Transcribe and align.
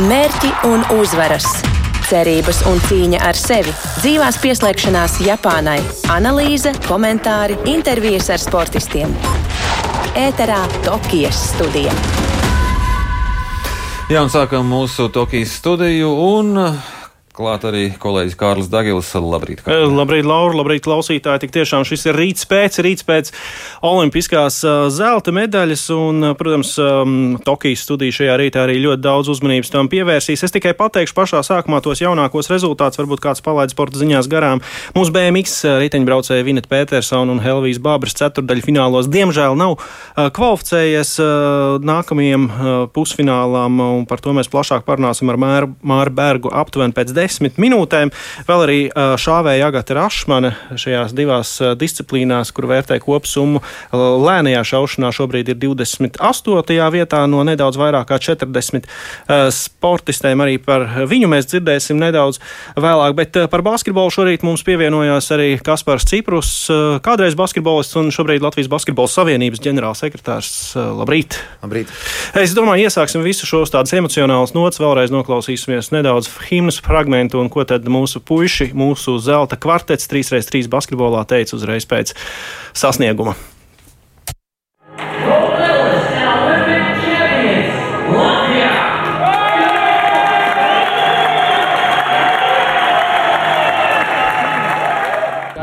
Mērķi 0.00 0.48
un 0.64 0.86
uzvaras, 0.96 1.44
cerības 2.08 2.62
un 2.70 2.78
cīņa 2.86 3.18
ar 3.28 3.36
sevi, 3.36 3.74
dzīvās 3.98 4.38
pieslēgšanās 4.40 5.18
Japānai, 5.20 5.82
analīze, 6.08 6.72
komentāri, 6.86 7.58
intervijas 7.68 8.30
ar 8.32 8.40
sportistiem. 8.40 9.12
Ēterā 10.16 10.62
Tokijas 10.86 11.42
studija. 11.50 11.92
Jā, 14.08 14.22
un 14.24 14.32
sākam 14.32 14.64
mūsu 14.72 15.10
Tokijas 15.12 15.58
studiju. 15.60 16.08
Un 16.38 16.56
Klāt 17.32 17.62
arī 17.64 17.86
kolēģis 17.96 18.34
Kārlis 18.36 18.66
Dagils. 18.68 19.08
Labrīt, 19.16 19.62
Kārlis. 19.64 19.86
Eh, 19.86 19.92
labrīt, 19.96 20.26
Laura, 20.28 20.52
labrīt, 20.58 20.82
klausītāji. 20.84 21.40
Tik 21.46 21.54
tiešām 21.54 21.86
šis 21.88 22.02
ir 22.10 22.18
rīts 22.20 22.44
pēc, 22.44 22.76
rīts 22.84 23.06
pēc 23.08 23.30
olimpiskās 23.88 24.58
uh, 24.68 24.90
zelta 24.92 25.32
medaļas, 25.32 25.86
un, 25.96 26.18
uh, 26.28 26.34
protams, 26.36 26.74
um, 26.76 27.14
Tokijas 27.40 27.86
studija 27.86 28.12
šajā 28.12 28.34
rītā 28.36 28.66
arī 28.66 28.74
ļoti 28.82 29.00
daudz 29.06 29.30
uzmanības 29.32 29.72
tam 29.72 29.88
pievērsīs. 29.88 30.42
Es 30.44 30.52
tikai 30.52 30.74
pateikšu 30.76 31.16
pašā 31.16 31.40
sākumā 31.48 31.80
tos 31.80 32.02
jaunākos 32.04 32.52
rezultātus, 32.52 33.00
varbūt 33.00 33.24
kāds 33.24 33.40
palaid 33.40 33.72
sporta 33.72 34.02
ziņās 34.02 34.28
garām. 34.28 34.60
Mūsu 34.92 35.16
BMX 35.16 35.56
riteņbraucēja 35.86 36.44
Vineta 36.44 36.68
Petersona 36.68 37.32
un 37.32 37.40
Helvijas 37.40 37.80
Bābras 37.80 38.12
ceturdaļu 38.20 38.66
finālos 38.68 39.08
diemžēl 39.08 39.56
nav 39.56 39.78
kvalificējies 40.36 41.14
nākamajiem 41.80 42.46
pusfinālām, 42.92 43.80
un 44.02 44.06
par 44.10 44.20
to 44.20 44.36
mēs 44.36 44.52
plašāk 44.52 44.84
parunāsim 44.84 45.32
ar 45.32 45.40
Māru, 45.40 46.12
Bergu 46.12 46.52
aptuveni 46.52 46.92
pēc 46.92 47.16
desmit 47.22 47.62
minūtēm. 47.62 48.10
Vēl 48.50 48.66
arī 48.66 48.78
šāvēja 48.92 49.70
Agata 49.70 49.94
Rašmane 50.00 50.50
šajās 50.74 51.14
divās 51.14 51.54
disciplīnās, 51.78 52.50
kur 52.54 52.66
vērtē 52.70 52.98
kopsummu 53.02 53.62
lēnajā 53.94 54.62
šaušanā 54.72 55.12
šobrīd 55.14 55.52
ir 55.52 55.60
28. 55.62 56.78
vietā 56.96 57.20
no 57.30 57.44
nedaudz 57.46 57.78
vairāk 57.78 58.10
kā 58.10 58.18
40 58.22 58.88
sportistēm. 59.54 60.42
Arī 60.42 60.58
par 60.62 60.86
viņu 61.06 61.30
mēs 61.30 61.46
dzirdēsim 61.52 62.00
nedaudz 62.02 62.40
vēlāk, 62.74 63.14
bet 63.18 63.38
par 63.52 63.62
basketbolu 63.66 64.10
šorīt 64.14 64.42
mums 64.46 64.64
pievienojās 64.66 65.30
arī 65.36 65.48
Kaspars 65.62 66.08
Ciprus, 66.10 66.50
kādreiz 67.06 67.38
basketbolists 67.38 68.00
un 68.00 68.10
šobrīd 68.14 68.42
Latvijas 68.42 68.70
Basketbola 68.72 69.12
Savienības 69.12 69.62
ģenerālsekretārs. 69.62 70.52
Labrīt! 70.98 71.38
Labrīt! 71.62 71.92
Es 72.42 72.56
domāju, 72.58 72.88
iesāksim 72.88 73.22
visu 73.22 73.46
šos 73.46 73.70
tādus 73.70 73.94
emocionālus 73.94 74.56
nots, 74.56 74.82
vēlreiz 74.82 75.14
noklausīsimies 75.14 75.92
nedaudz 75.94 76.26
himnas 76.50 76.80
fragmentu 76.82 77.11
fragmentu, 77.12 77.40
un 77.40 77.50
ko 77.52 77.64
tad 77.64 77.84
mūsu 77.84 78.22
puiši, 78.24 78.72
mūsu 78.72 79.18
zelta 79.20 79.56
kvartets 79.60 80.08
3x3 80.08 80.68
basketbolā 80.68 81.24
teica 81.28 81.56
uzreiz 81.56 81.84
pēc 81.84 82.14
sasnieguma. 82.72 83.36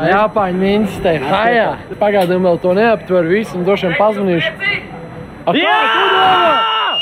Jāpāņu 0.00 0.58
ministrē, 0.58 1.18
hajā. 1.22 1.68
Pagaidām 2.00 2.46
vēl 2.46 2.58
to 2.62 2.72
neaptver 2.74 3.26
visu 3.30 3.58
un 3.58 3.66
droši 3.66 3.90
vien 3.90 3.98
pazvanīšu. 3.98 4.54
Jā! 5.54 5.76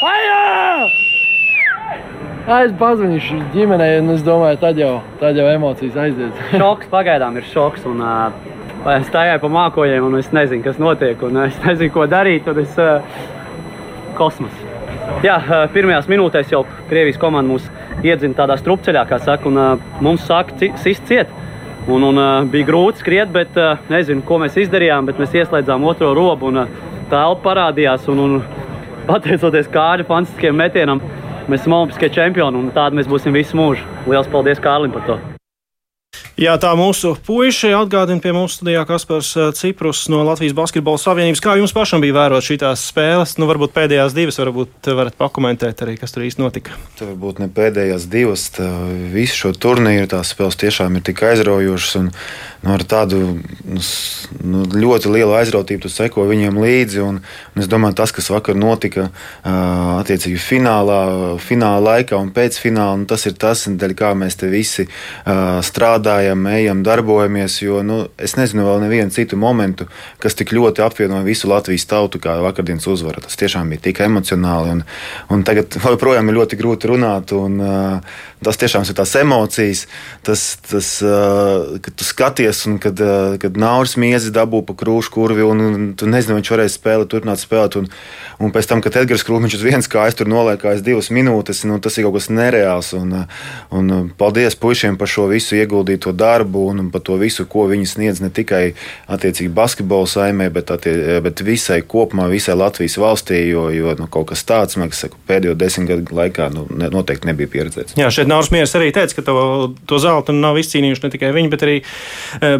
Hajā! 0.02 0.27
Es 2.64 2.70
pazvanīšu 2.80 3.38
ģimenei, 3.52 3.98
un 4.00 4.14
es 4.14 4.22
domāju, 4.24 4.56
tad 4.62 4.78
jau, 4.80 4.92
tad 5.20 5.36
jau 5.36 5.48
emocijas 5.50 5.98
aizies. 6.00 6.38
šoks 6.62 6.88
pagaidām 6.92 7.36
ir 7.36 7.44
šoks. 7.50 7.84
Un, 7.90 8.00
uh, 8.00 8.94
es 8.94 9.08
stāvēju 9.10 9.42
pa 9.42 9.50
mākoņiem, 9.52 10.06
un 10.06 10.16
es 10.20 10.30
nezinu, 10.32 10.64
kas 10.64 10.80
notiek. 10.80 11.20
Un, 11.28 11.42
uh, 11.42 11.50
es 11.50 11.58
nezinu, 11.66 11.92
ko 11.92 12.06
darīt. 12.08 12.48
Un 12.48 12.62
es, 12.62 12.78
uh, 12.80 13.02
kosmos. 14.16 14.54
Jā, 15.24 15.36
uh, 15.42 15.66
pirmajās 15.74 16.08
minūtēs 16.08 16.54
jau 16.54 16.62
Krievijas 16.88 17.20
komanda 17.20 17.52
mūs 17.52 17.68
iedzina 18.06 18.36
tādā 18.38 18.56
strupceļā, 18.60 19.04
kā 19.10 19.20
saka, 19.20 19.48
un 19.50 19.60
uh, 19.60 19.90
mums 20.04 20.24
sāka 20.28 20.56
sist 20.80 21.04
ciet. 21.10 21.28
Un, 21.88 22.04
un, 22.04 22.16
uh, 22.16 22.48
bija 22.48 22.68
grūti 22.68 23.04
skriet, 23.04 23.32
bet 23.32 23.56
uh, 23.60 23.76
nezinu, 23.92 24.24
ko 24.24 24.40
mēs 24.40 24.56
izdarījām. 24.64 25.08
Bet 25.08 25.20
mēs 25.20 25.36
ieslēdzām 25.36 25.84
otro 25.88 26.14
robu, 26.16 26.48
un 26.48 26.64
uh, 26.64 26.80
telpa 27.12 27.44
parādījās. 27.50 28.08
Un, 28.12 28.24
un, 28.24 28.40
pateicoties 29.08 29.70
kāda 29.72 30.04
fantastiskiem 30.04 30.56
metienam, 30.58 31.00
mēs 31.48 31.64
esam 31.64 31.78
olimpiskie 31.80 32.12
čempioni 32.14 32.60
un 32.60 32.70
tādi 32.76 33.00
mēs 33.00 33.10
būsim 33.10 33.36
visu 33.36 33.58
mūžu. 33.58 33.88
Lielas 34.06 34.30
paldies 34.32 34.62
Kārlim 34.62 34.94
par 34.94 35.08
to! 35.08 35.18
Jā, 36.38 36.52
tā 36.62 36.70
mūsu 36.78 37.16
puiši 37.26 37.72
atgādina 37.74 38.22
pie 38.22 38.30
mums 38.30 38.54
studijā 38.60 38.84
Kaspars 38.86 39.32
eh, 39.34 39.48
Ciprus 39.58 40.04
no 40.06 40.20
Latvijas 40.22 40.54
Basketbola 40.54 41.00
Savienības. 41.02 41.40
Kā 41.42 41.56
jums 41.58 41.74
pašam 41.74 42.04
bija 42.04 42.14
vērot 42.14 42.46
šīs 42.46 42.62
spēles? 42.78 43.32
Nu, 43.42 43.48
varbūt 43.50 43.74
pēdējās 43.74 44.14
divas, 44.14 44.38
varbūt 44.38 44.86
varat 45.00 45.18
pakomentēt 45.18 45.82
arī, 45.82 45.96
kas 45.98 46.14
tur 46.14 46.22
īsti 46.28 46.44
notika. 46.44 46.78
Tā 47.00 47.08
varbūt 47.08 47.42
ne 47.42 47.50
pēdējās 47.50 48.06
divas, 48.12 48.46
tā, 48.54 48.68
visu 49.10 49.34
šo 49.42 49.52
turnīru 49.58 50.06
tās 50.14 50.30
spēles 50.30 50.60
tiešām 50.62 51.00
ir 51.00 51.08
tik 51.10 51.24
aizraujošas 51.26 51.98
un 52.04 52.12
nu, 52.62 52.72
ar 52.74 52.82
tādu 52.88 53.18
nu, 53.38 53.82
nu, 54.42 54.62
ļoti 54.72 55.12
lielu 55.12 55.34
aizrautību 55.38 55.90
seko 55.92 56.26
viņiem 56.28 56.58
līdzi. 56.58 57.00
Un, 57.04 57.20
un 57.22 57.62
es 57.62 57.70
domāju, 57.70 57.96
tas, 58.00 58.12
kas 58.14 58.30
vakar 58.32 58.58
notika 58.58 59.08
attiecīgi 59.44 60.40
finālā, 60.42 61.00
fināla 61.42 61.82
laikā 61.92 62.18
un 62.18 62.32
pēc 62.34 62.58
fināla, 62.62 62.98
nu, 63.00 63.08
tas 63.10 63.26
ir 63.30 63.36
tas, 63.38 63.66
dēļ 63.68 63.94
kā 63.98 64.12
mēs 64.18 64.38
te 64.40 64.50
visi 64.50 64.88
strādājam 65.24 66.46
ejam, 66.50 66.82
darbojamies. 66.86 67.60
Jo 67.62 67.82
nu, 67.86 68.00
es 68.18 68.36
nezinu 68.38 68.66
vēl 68.66 68.82
nevienu 68.86 69.14
citu 69.14 69.38
momentu, 69.40 69.88
kas 70.22 70.38
tik 70.38 70.54
ļoti 70.56 70.82
apvienoja 70.86 71.26
visu 71.26 71.50
Latvijas 71.50 71.86
tautu 71.90 72.22
kā 72.22 72.38
vakardienas 72.44 72.88
uzvara. 72.90 73.22
Tas 73.24 73.38
tiešām 73.40 73.70
bija 73.70 73.88
tik 73.88 74.02
emocionāli. 74.06 74.78
Un, 74.78 74.84
un 75.34 75.46
tagad 75.46 75.78
joprojām 75.84 76.30
ir 76.30 76.40
ļoti 76.42 76.58
grūti 76.60 76.90
runāt. 76.90 77.36
Un, 77.38 77.62
tas 78.44 78.58
tiešām 78.60 78.86
ir 78.86 78.96
tās 78.98 79.14
emocijas, 79.18 79.84
tas, 80.26 80.44
tas 80.68 80.90
uh, 81.04 81.78
kad 81.82 81.94
tu 81.98 82.06
skaties, 82.06 82.64
un 82.70 82.78
kad, 82.82 83.00
uh, 83.02 83.36
kad 83.40 83.58
Nauris 83.58 83.96
miezi 84.00 84.32
dabū 84.34 84.62
pa 84.68 84.76
krūšu 84.78 85.12
kurvi, 85.14 85.44
un, 85.46 85.64
un 85.64 85.86
tu 85.98 86.08
nezini, 86.10 86.36
vai 86.36 86.42
viņš 86.42 86.52
varēs 86.54 86.78
spēlēt, 86.78 87.10
turpināt 87.12 87.42
spēlēt. 87.42 87.78
Un, 87.80 87.88
un 88.42 88.54
pēc 88.54 88.70
tam, 88.70 88.82
kad 88.84 88.96
Edgars 89.00 89.24
Krūmiņš 89.26 89.58
uz 89.58 89.64
vienas 89.66 89.90
kājas 89.90 90.18
tur 90.18 90.30
noliekās 90.30 90.84
divas 90.86 91.10
minūtes, 91.14 91.64
nu, 91.68 91.80
tas 91.82 91.98
ir 91.98 92.06
kaut 92.06 92.18
kas 92.18 92.30
nereāls. 92.32 92.92
Un, 92.98 93.24
un 93.74 94.12
paldies 94.18 94.58
puišiem 94.58 94.98
par 95.00 95.10
šo 95.10 95.26
visu 95.32 95.58
ieguldīto 95.58 96.14
darbu 96.16 96.68
un 96.72 96.92
par 96.94 97.02
to 97.06 97.18
visu, 97.20 97.46
ko 97.50 97.66
viņi 97.70 97.90
sniedz 97.90 98.22
ne 98.24 98.30
tikai 98.34 98.62
attiecīgi 99.10 99.50
basketbola 99.54 100.08
saimē, 100.10 100.50
bet, 100.54 100.70
attie, 100.74 100.94
bet 101.24 101.42
visai 101.46 101.80
kopumā, 101.82 102.28
visai 102.30 102.56
Latvijas 102.58 102.98
valstī, 103.00 103.42
jo, 103.50 103.68
jo 103.74 103.94
nu, 103.98 104.08
kaut 104.10 104.30
kas 104.32 104.44
tāds, 104.48 104.78
man 104.78 104.92
kas 104.92 105.04
saka, 105.06 105.18
pēdējo 105.28 105.56
desmit 105.58 105.90
gadu 105.90 106.18
laikā 106.18 106.50
nu, 106.54 106.66
noteikti 106.94 107.30
nebija 107.30 107.50
pieredzēts. 107.52 107.96
Jā, 107.98 108.10
šeit 108.14 108.27
Nauris 108.28 108.50
Mieris 108.54 108.74
arī 108.78 108.90
teica, 108.94 109.18
ka 109.18 109.26
to, 109.26 109.36
to 109.88 110.00
zeltu 110.02 110.34
nav 110.36 110.58
izcīnījuši 110.60 111.04
ne 111.04 111.12
tikai 111.14 111.34
viņi, 111.36 111.52
bet 111.52 111.64
arī, 111.66 111.76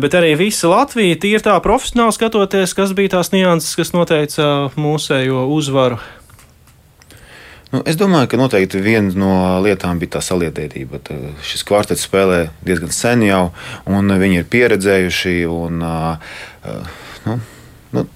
bet 0.03 0.17
arī 0.19 0.35
visa 0.41 0.71
Latvija. 0.73 1.19
Tīri 1.21 1.45
tā 1.45 1.57
profesionāli 1.65 2.17
skatoties, 2.17 2.77
kas 2.77 2.95
bija 2.97 3.19
tās 3.19 3.33
nianses, 3.35 3.77
kas 3.79 3.95
noteica 3.97 4.71
mūsējo 4.79 5.47
uzvaru. 5.55 6.01
Nu, 7.69 7.83
es 7.85 7.99
domāju, 8.01 8.31
ka 8.33 8.39
noteikti 8.41 8.81
viena 8.81 9.13
no 9.21 9.33
lietām 9.61 9.99
bija 10.01 10.17
tā 10.17 10.23
saliedētība. 10.25 11.03
Tā 11.05 11.17
šis 11.45 11.67
kvartets 11.69 12.07
spēlē 12.07 12.47
diezgan 12.65 12.95
sen 12.97 13.27
jau, 13.27 13.51
un 13.93 14.09
viņi 14.09 14.41
ir 14.41 14.49
pieredzējuši. 14.49 15.35
Un, 15.53 15.83
uh, 15.85 16.39
nu, 17.27 17.37
nu, 17.93 18.07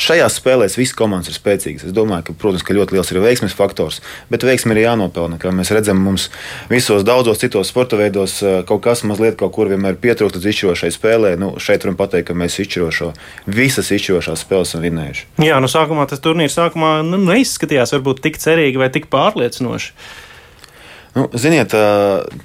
Šajās 0.00 0.38
spēlēs 0.40 0.78
visas 0.78 0.96
komandas 0.96 1.28
ir 1.28 1.36
spēcīgas. 1.36 1.84
Es 1.90 1.94
domāju, 1.96 2.30
ka, 2.30 2.36
protams, 2.40 2.64
ka 2.64 2.76
ļoti 2.76 2.96
liels 2.96 3.10
ir 3.12 3.20
veiksmes 3.20 3.56
faktors, 3.56 4.00
bet 4.32 4.46
veiksme 4.46 4.72
ir 4.72 4.86
jānopelna. 4.86 5.36
Kā 5.42 5.52
mēs 5.52 5.72
redzam, 5.76 6.00
mums 6.00 6.30
visos 6.70 7.04
daudzos 7.04 7.42
citos 7.42 7.68
sporta 7.68 7.98
veidos 8.00 8.38
eh, 8.40 8.62
kaut 8.68 8.80
kas 8.86 9.04
mazliet 9.04 9.36
kaut 9.40 9.52
kur 9.56 9.68
vienmēr 9.68 10.00
pietrūkst 10.00 10.38
līdz 10.38 10.48
izšķirošai 10.54 10.92
spēlē. 10.96 11.34
Nu, 11.40 11.52
šeit 11.60 11.84
varam 11.84 12.00
pateikt, 12.00 12.30
ka 12.30 12.38
mēs 12.38 12.56
izšķirošo, 12.64 13.12
visas 13.60 13.92
izšķirošās 13.92 14.46
spēles 14.46 14.72
esam 14.72 14.86
vinējuši. 14.86 15.28
Jā, 15.44 15.60
nu 15.60 15.68
sākumā 15.70 16.06
tas 16.08 16.22
turnīrs 16.24 16.56
sākumā 16.56 17.00
nu, 17.04 17.20
neizskatījās 17.28 17.92
varbūt 17.98 18.24
tik 18.24 18.40
cerīgi 18.40 18.80
vai 18.80 18.88
tik 18.94 19.10
pārliecinoši. 19.12 19.92
Nu, 21.16 21.26
ziniet, 21.34 21.74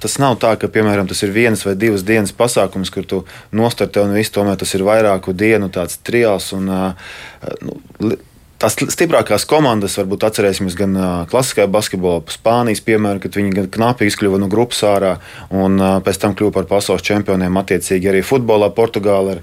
tas 0.02 0.16
nav 0.18 0.38
tā, 0.42 0.56
ka 0.58 0.70
piemēram, 0.72 1.06
tas 1.06 1.20
ir 1.22 1.34
viens 1.34 1.60
vai 1.62 1.76
divas 1.78 2.02
dienas 2.06 2.34
pasākums, 2.34 2.90
kur 2.90 3.06
tu 3.06 3.20
nostartē 3.54 4.02
un 4.02 4.16
viss 4.18 4.34
tomēr 4.34 4.58
tas 4.58 4.74
ir 4.74 4.82
vairāku 4.86 5.34
dienu 5.36 5.70
trials. 6.02 6.52
Un, 6.56 6.72
nu, 6.72 8.16
Tās 8.56 8.72
stiprākās 8.72 9.44
komandas, 9.44 9.98
varbūt 10.00 10.22
atcerēsimies 10.24 10.78
gan 10.78 10.94
klasiskajā 11.28 11.68
basketbolā, 11.68 12.22
Spānijas 12.32 12.80
piemēru, 12.86 13.20
kad 13.20 13.36
viņi 13.36 13.50
gan 13.52 13.66
knapi 13.74 14.08
izkļuva 14.08 14.38
no 14.40 14.48
grupas 14.48 14.80
ārā 14.88 15.10
un 15.52 15.76
pēc 15.76 16.22
tam 16.22 16.32
kļuva 16.32 16.54
par 16.54 16.68
pasaules 16.70 17.04
čempioniem. 17.04 17.58
Attiecīgi 17.60 18.08
arī 18.08 18.22
futbolā 18.24 18.70
Portugāla 18.72 19.36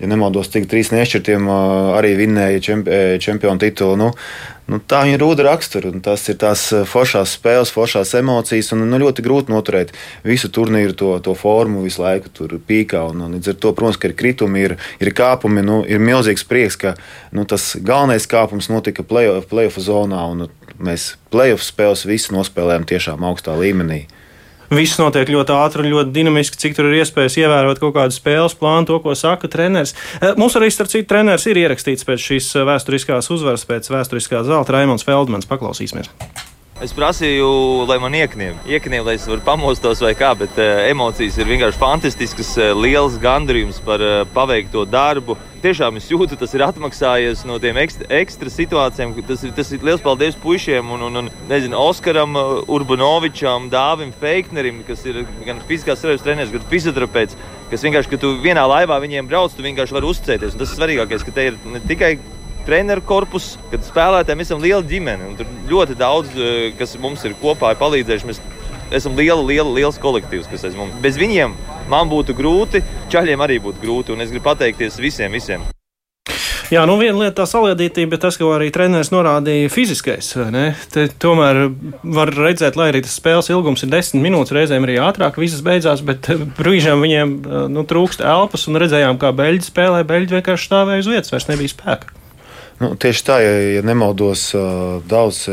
ja 0.00 0.10
nemaldos, 0.10 0.50
cik 0.50 0.66
trīs 0.66 0.90
nešķirtiem 0.90 1.46
arī 1.46 2.16
vinnēja 2.18 2.76
čempionu 3.22 3.62
titulu. 3.62 3.96
Nu, 4.02 4.10
Nu, 4.66 4.80
tā 4.82 5.04
viņa 5.06 5.18
rūda 5.22 5.44
raksturu, 5.46 5.92
un 5.94 6.02
tas 6.02 6.24
ir 6.26 6.40
tās 6.42 6.64
eh, 6.74 6.82
foršās 6.90 7.36
spēles, 7.36 7.70
foršās 7.70 8.16
emocijas, 8.18 8.72
un 8.74 8.82
nu, 8.90 8.98
ļoti 8.98 9.22
grūti 9.22 9.54
noturēt 9.54 9.92
visu 10.26 10.50
turnīru 10.50 10.96
to, 10.98 11.12
to 11.22 11.36
formu 11.38 11.84
visu 11.84 12.02
laiku 12.02 12.32
tur 12.34 12.56
pīkā. 12.58 13.04
Un, 13.12 13.22
un, 13.28 13.36
līdz 13.38 13.52
ar 13.52 13.60
to, 13.62 13.72
protams, 13.78 14.00
ir 14.02 14.16
kritumi, 14.18 14.64
ir, 14.66 14.74
ir 14.98 15.12
kāpumi, 15.14 15.62
nu, 15.66 15.78
ir 15.86 16.02
milzīgs 16.02 16.42
prieks, 16.50 16.80
ka 16.82 16.96
nu, 17.30 17.46
tas 17.46 17.76
galvenais 17.78 18.26
kāpums 18.26 18.66
notika 18.72 19.06
playoff 19.06 19.46
play 19.52 19.70
zonā, 19.70 20.26
un 20.34 20.48
mēs 20.82 21.12
playoff 21.30 21.62
spēles 21.62 22.02
visi 22.10 22.34
nospēlējām 22.34 22.90
tiešām 22.90 23.22
augstā 23.30 23.54
līmenī. 23.54 24.08
Viss 24.72 24.98
notiek 24.98 25.30
ļoti 25.30 25.54
ātri 25.54 25.84
un 25.84 25.92
ļoti 25.92 26.14
dinamiski, 26.14 26.58
cik 26.58 26.76
tur 26.78 26.90
ir 26.90 27.00
iespējas 27.02 27.38
ievērot 27.42 27.82
kaut 27.82 27.94
kādu 27.98 28.16
spēles 28.16 28.56
plānu, 28.58 28.88
to, 28.88 28.98
ko 29.04 29.14
saka 29.18 29.50
treneris. 29.52 29.94
Eh, 30.20 30.34
mums 30.40 30.58
arī, 30.58 30.72
starp 30.74 30.90
citu, 30.92 31.08
treneris 31.12 31.46
ir 31.50 31.62
ierakstīts 31.62 32.08
pēc 32.08 32.26
šīs 32.30 32.50
eh, 32.56 32.66
vēsturiskās 32.66 33.30
uzvaras, 33.34 33.68
pēc 33.68 33.92
vēsturiskā 33.94 34.42
zelta 34.48 34.78
Raimons 34.78 35.06
Feldmans. 35.06 35.48
Paklausīsimies! 35.50 36.10
Es 36.76 36.90
prasīju, 36.92 37.46
lai 37.88 37.96
man 37.96 38.12
iekniem, 38.12 38.58
iekniem 38.68 39.06
lai 39.06 39.14
es 39.16 39.22
varu 39.24 39.40
pamostos 39.40 40.02
vai 40.04 40.10
kā, 40.12 40.34
bet 40.36 40.58
uh, 40.60 40.82
emocijas 40.90 41.38
ir 41.40 41.48
vienkārši 41.48 41.80
fantastiskas, 41.80 42.50
uh, 42.60 42.74
liels 42.76 43.16
gandarījums 43.22 43.78
par 43.86 44.04
uh, 44.04 44.18
paveikto 44.34 44.82
darbu. 44.84 45.38
Tiešām 45.64 45.96
es 45.96 46.10
jūtu, 46.12 46.36
tas 46.36 46.52
ir 46.52 46.66
atmaksājies 46.66 47.46
no 47.48 47.56
tiem 47.64 47.80
ekstra, 47.80 48.10
ekstra 48.20 48.52
situācijām. 48.52 49.16
Tas, 49.24 49.46
tas 49.56 49.72
ir 49.72 49.88
liels 49.88 50.04
paldies 50.04 50.36
puišiem 50.44 50.92
un, 50.98 51.08
un, 51.08 51.22
un 51.22 51.32
nezinu, 51.48 51.80
Oskaram, 51.80 52.36
Urbanovičam, 52.68 53.70
Dāvim 53.72 54.12
Feiknerim, 54.20 54.84
kas 54.84 55.08
ir 55.08 55.24
gan 55.48 55.64
fiziskās 55.64 56.04
savienības 56.04 56.28
treneris, 56.28 56.56
gan 56.58 56.70
fizioterapeits. 56.76 57.40
Kas 57.72 57.88
vienkārši, 57.88 58.12
kad 58.12 58.20
tu 58.20 58.36
vienā 58.44 58.68
laivā 58.68 59.00
viņiem 59.00 59.32
brauc, 59.32 59.56
tu 59.56 59.64
vienkārši 59.64 59.96
vari 59.96 60.12
uzticēties. 60.12 60.52
Un 60.52 60.60
tas 60.60 60.76
ir 60.76 60.82
svarīgākais, 60.82 61.24
ka 61.24 61.40
te 61.40 61.52
ir 61.54 61.62
ne 61.72 61.80
tikai 61.88 62.18
treneru 62.66 63.04
korpus, 63.06 63.54
kad 63.70 63.84
spēlētājiem 63.86 64.42
esam 64.42 64.62
liela 64.62 64.82
ģimene. 64.86 65.32
Tur 65.38 65.50
ļoti 65.70 65.96
daudz, 65.98 66.34
eh, 66.36 66.72
kas 66.78 66.96
mums 66.98 67.24
ir 67.24 67.36
kopā 67.42 67.72
ir 67.72 67.80
palīdzējuši. 67.82 68.26
Mēs 68.26 68.42
esam 68.90 69.16
liela, 69.16 69.42
liela, 69.42 69.72
liels 69.72 69.98
kolektīvs, 69.98 70.50
kas 70.50 70.64
aiz 70.64 70.76
mums. 70.76 70.94
Bez 71.02 71.16
viņiem 71.16 71.54
man 71.88 72.10
būtu 72.10 72.34
grūti, 72.34 72.82
čaļiem 73.10 73.40
arī 73.40 73.60
būtu 73.62 73.82
grūti. 73.82 74.12
Un 74.12 74.20
es 74.20 74.30
gribu 74.30 74.44
pateikties 74.50 74.98
visiem, 74.98 75.32
visiem. 75.32 75.62
Jā, 76.66 76.82
nu 76.82 76.96
viena 76.98 77.20
lieta 77.20 77.44
tā 77.44 77.46
saliedītība, 77.46 78.16
bet 78.16 78.24
tas, 78.24 78.36
ko 78.40 78.48
arī 78.56 78.72
treneris 78.74 79.12
norādīja, 79.14 79.70
fiziskais. 79.70 80.32
Tomēr 81.22 81.60
var 82.02 82.32
redzēt, 82.34 82.74
lai 82.74 82.88
arī 82.90 83.04
tas 83.06 83.14
spēles 83.20 83.52
ilgums 83.54 83.86
ir 83.86 83.92
desmit 83.92 84.24
minūtes, 84.24 84.54
reizēm 84.56 84.82
arī 84.82 84.98
ātrāk 84.98 85.38
visas 85.38 85.62
beidzās, 85.62 86.02
bet 86.06 86.26
eh, 86.32 86.42
brīžiem 86.58 87.06
viņiem 87.06 87.38
eh, 87.38 87.64
nu, 87.70 87.86
trūkst 87.86 88.26
elpas 88.26 88.66
un 88.66 88.82
redzējām, 88.82 89.22
kā 89.22 89.30
beļģi 89.38 89.70
spēlē. 89.70 90.02
Beļģi 90.10 90.40
vienkārši 90.40 90.72
stāvēja 90.72 91.06
uz 91.06 91.12
vietas, 91.14 91.34
vairs 91.36 91.52
nebija 91.52 91.76
spēka. 91.76 92.25
Nu, 92.76 92.92
tieši 93.00 93.22
tā, 93.24 93.40
ja, 93.40 93.52
ja 93.78 93.82
nemaldos, 93.86 94.50
daudz 95.08 95.46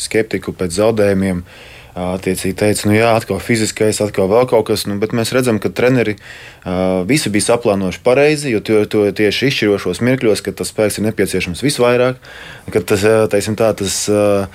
skeptiku 0.00 0.54
pēc 0.56 0.78
zaudējumiem. 0.80 1.44
Attiecīgi 1.98 2.54
teica, 2.54 2.86
nu 2.86 2.94
jā, 2.94 3.08
atkal 3.18 3.40
fiziskais, 3.42 3.98
atkal 4.04 4.28
vēl 4.30 4.44
kaut 4.46 4.68
kas, 4.68 4.84
nu, 4.86 5.00
bet 5.02 5.10
mēs 5.16 5.32
redzam, 5.34 5.56
ka 5.58 5.70
treneri 5.74 6.14
uh, 6.14 7.00
visi 7.08 7.32
bija 7.34 7.48
saplānojuši 7.48 8.02
pareizi, 8.04 8.52
jo 8.52 8.60
to, 8.62 8.84
to 8.86 9.02
tieši 9.18 9.48
izšķirošos 9.50 9.98
mirkļos, 10.06 10.44
kad 10.46 10.54
tas 10.60 10.70
spēks 10.70 11.00
ir 11.00 11.08
nepieciešams 11.08 11.64
visvairāk, 11.66 12.20
kad 12.70 12.86
tas, 12.86 13.02
teiksim 13.32 13.58
tā, 13.58 13.72
tas, 13.80 13.96
uh, 14.12 14.46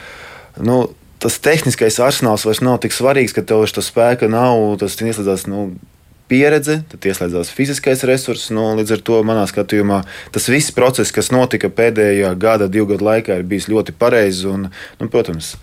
nu, 0.63 0.77
tas 1.19 1.41
tehniskais 1.43 1.99
arsenāls 2.03 2.47
vairs 2.47 2.63
nav 2.63 2.79
tik 2.85 2.95
svarīgs, 2.95 3.35
ka 3.35 3.43
tev 3.43 3.65
šis 3.67 3.91
spēka 3.91 4.31
nav, 4.31 4.77
tas 4.79 4.95
ieslēdzās, 4.95 5.43
nu, 5.51 5.73
pieredze, 6.33 6.79
tad 6.89 7.05
ieslēdzās 7.05 7.53
fiziskais 7.53 8.01
resurss. 8.09 8.49
Nu, 8.55 8.71
līdz 8.79 8.97
ar 8.97 9.05
to 9.05 9.21
manā 9.27 9.45
skatījumā 9.49 10.01
tas 10.33 10.49
viss 10.49 10.73
process, 10.73 11.13
kas 11.13 11.29
notika 11.35 11.69
pēdējā 11.69 12.33
gada, 12.41 12.71
divu 12.71 12.95
gadu 12.95 13.11
laikā, 13.11 13.37
ir 13.37 13.47
bijis 13.47 13.69
ļoti 13.69 13.93
pareizs. 14.01 14.43
Nu, 14.43 15.09
protams, 15.13 15.53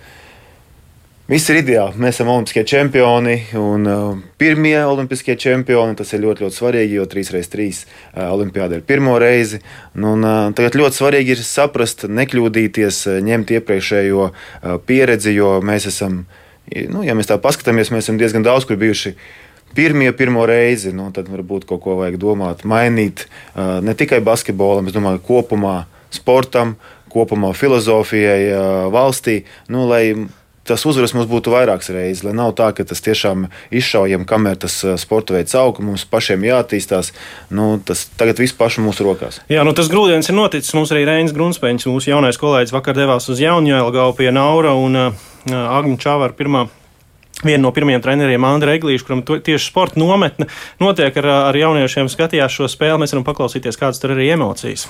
Viss 1.30 1.46
ir 1.46 1.60
ideāli. 1.60 1.94
Mēs 2.02 2.16
esam 2.16 2.32
olimpiskie 2.32 2.64
čempioni 2.66 3.36
un 3.54 3.84
uh, 3.86 4.16
pirmie 4.40 4.74
olimpiskie 4.82 5.36
čempioni. 5.38 5.94
Tas 5.94 6.10
ir 6.10 6.24
ļoti, 6.24 6.42
ļoti 6.42 6.56
svarīgi, 6.56 6.96
jo 6.96 7.04
3x3 7.06 7.66
uh, 7.68 8.24
olimpiāda 8.32 8.80
ir 8.80 8.82
pirmo 8.88 9.14
reizi. 9.22 9.60
Un, 9.94 10.24
uh, 10.26 10.48
tagad 10.58 10.74
ļoti 10.80 10.98
svarīgi 10.98 11.36
ir 11.36 11.44
saprast, 11.46 12.02
nekļūdīties, 12.10 12.98
ņemt 13.28 13.54
iepriekšējo 13.60 14.26
pieredzi, 14.90 15.36
jo 15.36 15.52
mēs 15.62 15.86
esam, 15.92 16.24
nu, 16.66 17.06
ja 17.06 17.14
mēs 17.14 17.30
tā 17.30 17.38
paskatāmies, 17.38 17.92
mēs 17.94 18.08
esam 18.08 18.18
diezgan 18.18 18.42
daudz 18.42 18.66
kur 18.66 18.80
bijuši 18.82 19.14
pirmie, 19.76 20.10
pirmo 20.16 20.46
reizi, 20.48 20.94
nu, 20.96 21.10
tad 21.14 21.30
varbūt 21.32 21.66
kaut 21.68 21.84
ko 21.84 21.96
vajag 22.00 22.18
domāt, 22.22 22.64
mainīt 22.68 23.26
ne 23.56 23.94
tikai 23.96 24.22
basketbolam, 24.24 24.88
bet 24.88 24.96
domāju, 24.96 25.22
kopumā 25.26 25.84
sportam, 26.14 26.76
kopumā 27.10 27.52
filozofijai, 27.56 28.50
valstī, 28.94 29.42
nu, 29.70 29.86
tas 30.70 30.84
uzvaras 30.86 31.14
mums 31.16 31.28
būtu 31.30 31.52
vairākas 31.52 31.90
reizes, 31.94 32.22
lai 32.26 32.34
nav 32.36 32.52
tā, 32.58 32.68
ka 32.76 32.84
tas 32.86 33.02
tiešām 33.02 33.48
izšaujam, 33.74 34.26
kamēr 34.28 34.58
tas 34.62 34.76
sporta 35.02 35.34
veids 35.34 35.56
aug, 35.58 35.80
mums 35.82 36.04
pašiem 36.10 36.44
jāattīstās. 36.46 37.12
Nu, 37.50 37.72
tas 37.82 38.06
tagad 38.20 38.38
viss 38.42 38.56
pašu 38.56 38.84
mūsu 38.84 39.06
rokās. 39.06 39.40
Jā, 39.50 39.64
nu 39.66 39.74
tas 39.76 39.90
grūdienis 39.90 40.30
ir 40.30 40.38
noticis. 40.38 40.74
Mums 40.76 40.92
arī 40.94 41.06
Reinis 41.08 41.34
Grunspēņš, 41.36 41.88
mūsu 41.90 42.12
jaunais 42.12 42.38
kolēģis, 42.40 42.74
vakar 42.76 42.98
devās 42.98 43.26
uz 43.32 43.42
Jaunjēlgavu 43.42 44.14
pie 44.20 44.30
Naura 44.34 44.76
un 44.78 45.00
uh, 45.00 45.24
Agņa 45.50 45.98
Čāvara 46.04 46.36
pirmā 46.38 46.68
Viena 47.40 47.62
no 47.64 47.70
pirmajiem 47.72 48.02
treneriem, 48.04 48.44
Andrija 48.44 48.76
Eglīša, 48.76 49.06
kuram 49.06 49.22
tieši 49.24 49.64
sporta 49.64 50.00
nometne 50.00 50.46
notiek 50.82 51.16
ar, 51.22 51.30
ar 51.50 51.56
jauniešiem, 51.56 52.10
skatījās 52.12 52.52
šo 52.58 52.68
spēli. 52.68 53.00
Mēs 53.00 53.14
varam 53.16 53.24
paklausīties, 53.24 53.80
kādas 53.80 54.02
tur 54.02 54.12
ir 54.16 54.20
emocijas. 54.34 54.86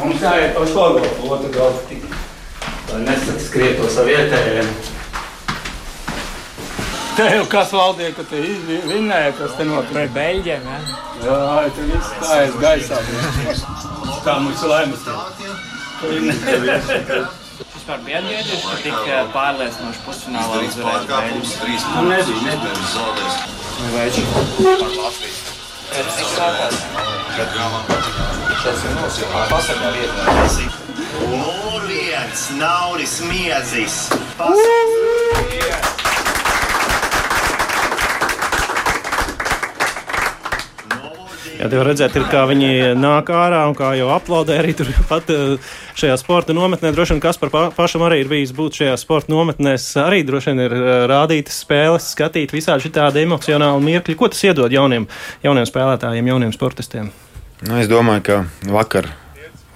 Mums 0.00 0.24
jāiet 0.24 0.56
pa 0.56 0.64
šo 0.66 0.88
otru 0.96 1.52
galu, 1.52 2.00
lai 2.92 3.00
nesaskriet 3.04 3.84
ar 3.84 4.08
vietējiem. 4.08 4.74
Te 7.14 7.28
jau 7.30 7.44
kas 7.46 7.70
valdīja, 7.70 8.10
ka 8.16 8.24
te 8.26 8.40
vinnēja, 8.88 9.36
kas 9.38 9.52
te 9.54 9.68
notiek. 9.68 9.92
Pret 9.94 10.10
beļģiem, 10.16 10.64
jā? 10.66 10.78
Jā, 11.22 11.36
te 11.76 11.86
viss 11.92 12.16
kājas 12.24 12.56
gaisā. 12.64 12.98
Tā 14.24 14.34
mums 14.42 14.64
laimes. 14.66 15.02
Vispār 17.84 18.00
bija 18.00 18.20
atgriezies, 18.22 18.62
ka 18.64 18.76
tik 18.80 19.08
pārliecinoši 19.34 19.98
pusfinālā 20.06 20.60
uzvarēja 20.64 21.00
Pārkāpums, 21.02 21.50
trīs 21.60 21.82
Nu, 21.84 22.04
punktus, 22.06 22.38
nevis 22.46 22.94
zaudēs. 22.94 23.34
Vai 23.92 24.06
viņš 24.14 24.94
Latvijas? 25.02 25.42
Cik 26.14 26.30
sākās? 26.32 26.78
Kad 27.34 27.52
gāvām 27.58 27.84
Tas 28.62 28.86
ir 28.88 28.96
mūsu 29.02 29.28
pasargā 29.52 29.90
vietā. 29.98 30.38
Numur 31.34 31.84
viens, 31.90 32.46
Nauris 32.56 33.18
Miedzis. 33.28 33.98
Pasaules 34.40 35.93
Jā, 41.64 41.70
var 41.80 41.86
redzēt, 41.88 42.12
ir, 42.18 42.26
kā 42.28 42.42
viņi 42.44 42.90
nāk 43.00 43.30
ārā 43.32 43.62
un 43.64 43.72
kā 43.78 43.94
jau 43.96 44.10
aplaudē 44.12 44.58
arī 44.60 44.74
tur 44.76 44.90
pat 45.08 45.30
eh, 45.32 45.54
šajā 45.96 46.18
sporta 46.20 46.52
nometnē. 46.52 46.90
Droši 46.92 47.14
vien, 47.14 47.22
kas 47.24 47.40
par 47.40 47.48
pa, 47.54 47.62
pašam 47.72 48.04
arī 48.04 48.18
ir 48.20 48.28
bijis 48.28 48.52
būt 48.52 48.82
šajā 48.82 48.98
sporta 49.00 49.32
nometnēs, 49.32 49.86
arī 50.02 50.18
droši 50.28 50.52
vien 50.52 50.60
ir 50.66 50.76
eh, 50.76 50.92
rādītas 51.08 51.62
spēles, 51.64 52.10
skatīt 52.12 52.52
visādi 52.52 52.84
šitādi 52.84 53.24
emocionāli 53.24 53.80
mirkļi. 53.88 54.18
Ko 54.20 54.28
tas 54.28 54.44
iedod 54.44 54.76
jauniem, 54.76 55.08
jauniem 55.46 55.70
spēlētājiem, 55.72 56.30
jauniem 56.34 56.52
sportistiem? 56.52 57.08
Nu, 57.64 57.80
es 57.80 57.88
domāju, 57.88 58.26
ka 58.28 58.38
vakar 58.68 59.08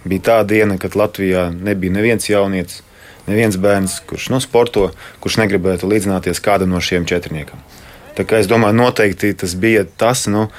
bija 0.04 0.28
tā 0.28 0.38
diena, 0.52 0.76
kad 0.76 0.92
Latvijā 0.92 1.48
nebija 1.56 1.96
neviens 1.96 2.28
jaunietis, 2.28 2.82
neviens 3.32 3.56
bērns, 3.56 4.02
kurš 4.04 4.28
nu, 4.36 4.44
sporto, 4.44 4.90
kurš 5.24 5.40
negribētu 5.40 5.88
līdzināties 5.88 6.44
kādam 6.44 6.76
no 6.76 6.84
šiem 6.84 7.08
četrniekiem. 7.08 7.64
Tā 8.12 8.28
kā 8.28 8.44
es 8.44 8.50
domāju, 8.50 8.76
noteikti 8.76 9.32
tas 9.40 9.56
bija 9.56 9.88
tas. 9.88 10.28
Nu, 10.28 10.50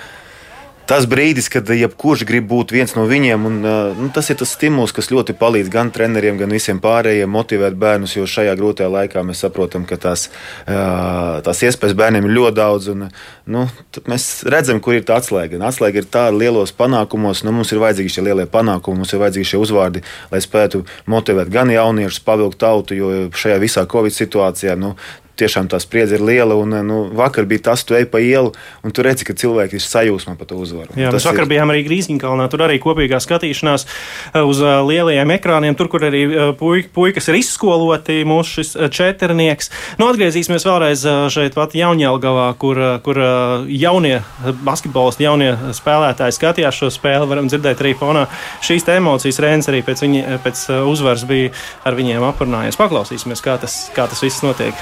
Tas 0.89 1.05
brīdis, 1.05 1.51
kad 1.53 1.67
jebkurš 1.69 2.24
grib 2.25 2.48
būt 2.50 2.72
viens 2.74 2.96
no 2.98 3.03
viņiem, 3.05 3.43
un 3.46 3.58
nu, 3.62 4.08
tas 4.13 4.31
ir 4.34 4.39
tas 4.39 4.55
stimuls, 4.55 4.89
kas 4.96 5.12
ļoti 5.13 5.36
palīdz 5.38 5.69
gan 5.69 5.91
treneriem, 5.93 6.39
gan 6.39 6.50
visiem 6.50 6.79
pārējiem 6.81 7.29
motivēt 7.29 7.77
bērnus, 7.77 8.15
jo 8.17 8.25
šajā 8.25 8.55
grūtajā 8.58 8.89
laikā 8.96 9.22
mēs 9.27 9.43
saprotam, 9.46 9.86
ka 9.86 10.00
tās, 10.01 10.25
tās 10.65 11.62
iespējas 11.69 11.93
bērniem 12.00 12.25
ir 12.25 12.36
ļoti 12.39 12.58
daudz. 12.58 12.89
Un, 12.96 13.05
nu, 13.53 13.67
mēs 14.10 14.27
redzam, 14.50 14.81
kur 14.81 14.98
ir 14.98 15.05
tā 15.05 15.19
atslēga. 15.22 15.62
Atslēga 15.69 16.01
ir 16.01 16.10
tā 16.10 16.25
lielos 16.34 16.74
panākumos, 16.74 17.46
nu, 17.46 17.53
mums 17.53 17.69
ir 17.69 17.86
vajadzīgi 17.86 18.17
šie 18.17 18.25
lielie 18.25 18.50
panākumi, 18.50 19.03
mums 19.03 19.13
ir 19.13 19.22
vajadzīgi 19.22 19.53
šie 19.53 19.62
uzvārdi, 19.62 20.01
lai 20.34 20.41
spētu 20.41 20.88
motivēt 21.05 21.53
gan 21.53 21.69
jauniešus, 21.69 22.25
pavilkt 22.25 22.63
tautu, 22.65 22.98
jo 22.98 23.15
šajā 23.38 23.62
visā 23.62 23.86
Covid 23.86 24.17
situācijā. 24.17 24.74
Nu, 24.79 24.96
tiešām 25.39 25.69
tā 25.72 25.79
spriedze 25.81 26.17
ir 26.19 26.25
liela. 26.25 26.58
Un, 26.60 26.75
nu, 26.86 27.00
vakar 27.15 27.48
bija 27.50 27.69
tas, 27.72 27.84
tu 27.88 27.98
ej 27.98 28.08
pa 28.12 28.22
ielu, 28.24 28.53
un 28.84 28.96
tu 28.96 29.05
redzi, 29.05 29.27
ka 29.27 29.36
cilvēki 29.38 29.79
ir 29.79 29.86
sajūsmā 29.86 30.36
par 30.39 30.50
to 30.50 30.60
uzvaru. 30.60 30.93
Jā, 30.96 31.12
tas 31.13 31.24
mēs 31.24 31.29
vakar 31.31 31.46
ir... 31.46 31.51
bijām 31.53 31.74
arī 31.74 31.86
Grīziņkalnā. 31.88 32.50
Tur 32.51 32.65
arī 32.67 32.79
kopīgā 32.84 33.22
skatīšanās 33.24 33.88
uz 34.43 34.63
uh, 34.63 34.79
lielajiem 34.88 35.36
ekrāniem, 35.38 35.77
tur, 35.79 35.89
kur 35.91 36.05
arī 36.10 36.24
puik, 36.60 36.91
puikas 36.96 37.29
ir 37.31 37.39
izskoloti, 37.39 38.22
mūsu 38.27 38.60
šis 38.60 38.75
četrnieks. 38.96 39.72
Nu, 40.00 40.10
atgriezīsimies 40.12 40.67
vēlreiz 40.67 41.05
šeit 41.34 41.58
pat 41.58 41.75
Jaunjēlgavā, 41.77 42.48
kur, 42.62 42.81
kur 43.05 43.22
jaunie 43.69 44.19
basketbolisti, 44.65 45.27
jaunie 45.27 45.51
spēlētāji 45.75 46.38
skatījās 46.38 46.81
šo 46.81 46.91
spēli. 46.93 47.29
Varam 47.29 47.50
dzirdēt 47.51 47.84
arī 47.84 47.96
fonā 48.00 48.25
šīs 48.65 48.88
emocijas. 48.96 49.41
Rēns 49.43 49.69
arī 49.72 49.84
pēc, 49.86 50.05
viņa, 50.05 50.39
pēc 50.46 50.65
uzvaras 50.89 51.27
bija 51.29 51.53
ar 51.88 52.00
viņiem 52.00 52.25
aprunājies. 52.31 52.79
Paklausīsimies, 52.79 53.46
kā 53.46 53.60
tas, 53.62 53.86
kā 53.96 54.10
tas 54.10 54.25
viss 54.25 54.46
notiek. 54.46 54.75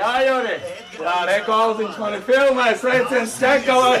Jā, 0.00 0.12
Juri! 0.24 0.56
Jā, 1.00 1.18
rekordiņš 1.28 1.96
man 2.00 2.14
ir 2.16 2.22
filmējis, 2.26 2.80
sveiciens 2.82 3.36
Čekalai! 3.40 3.98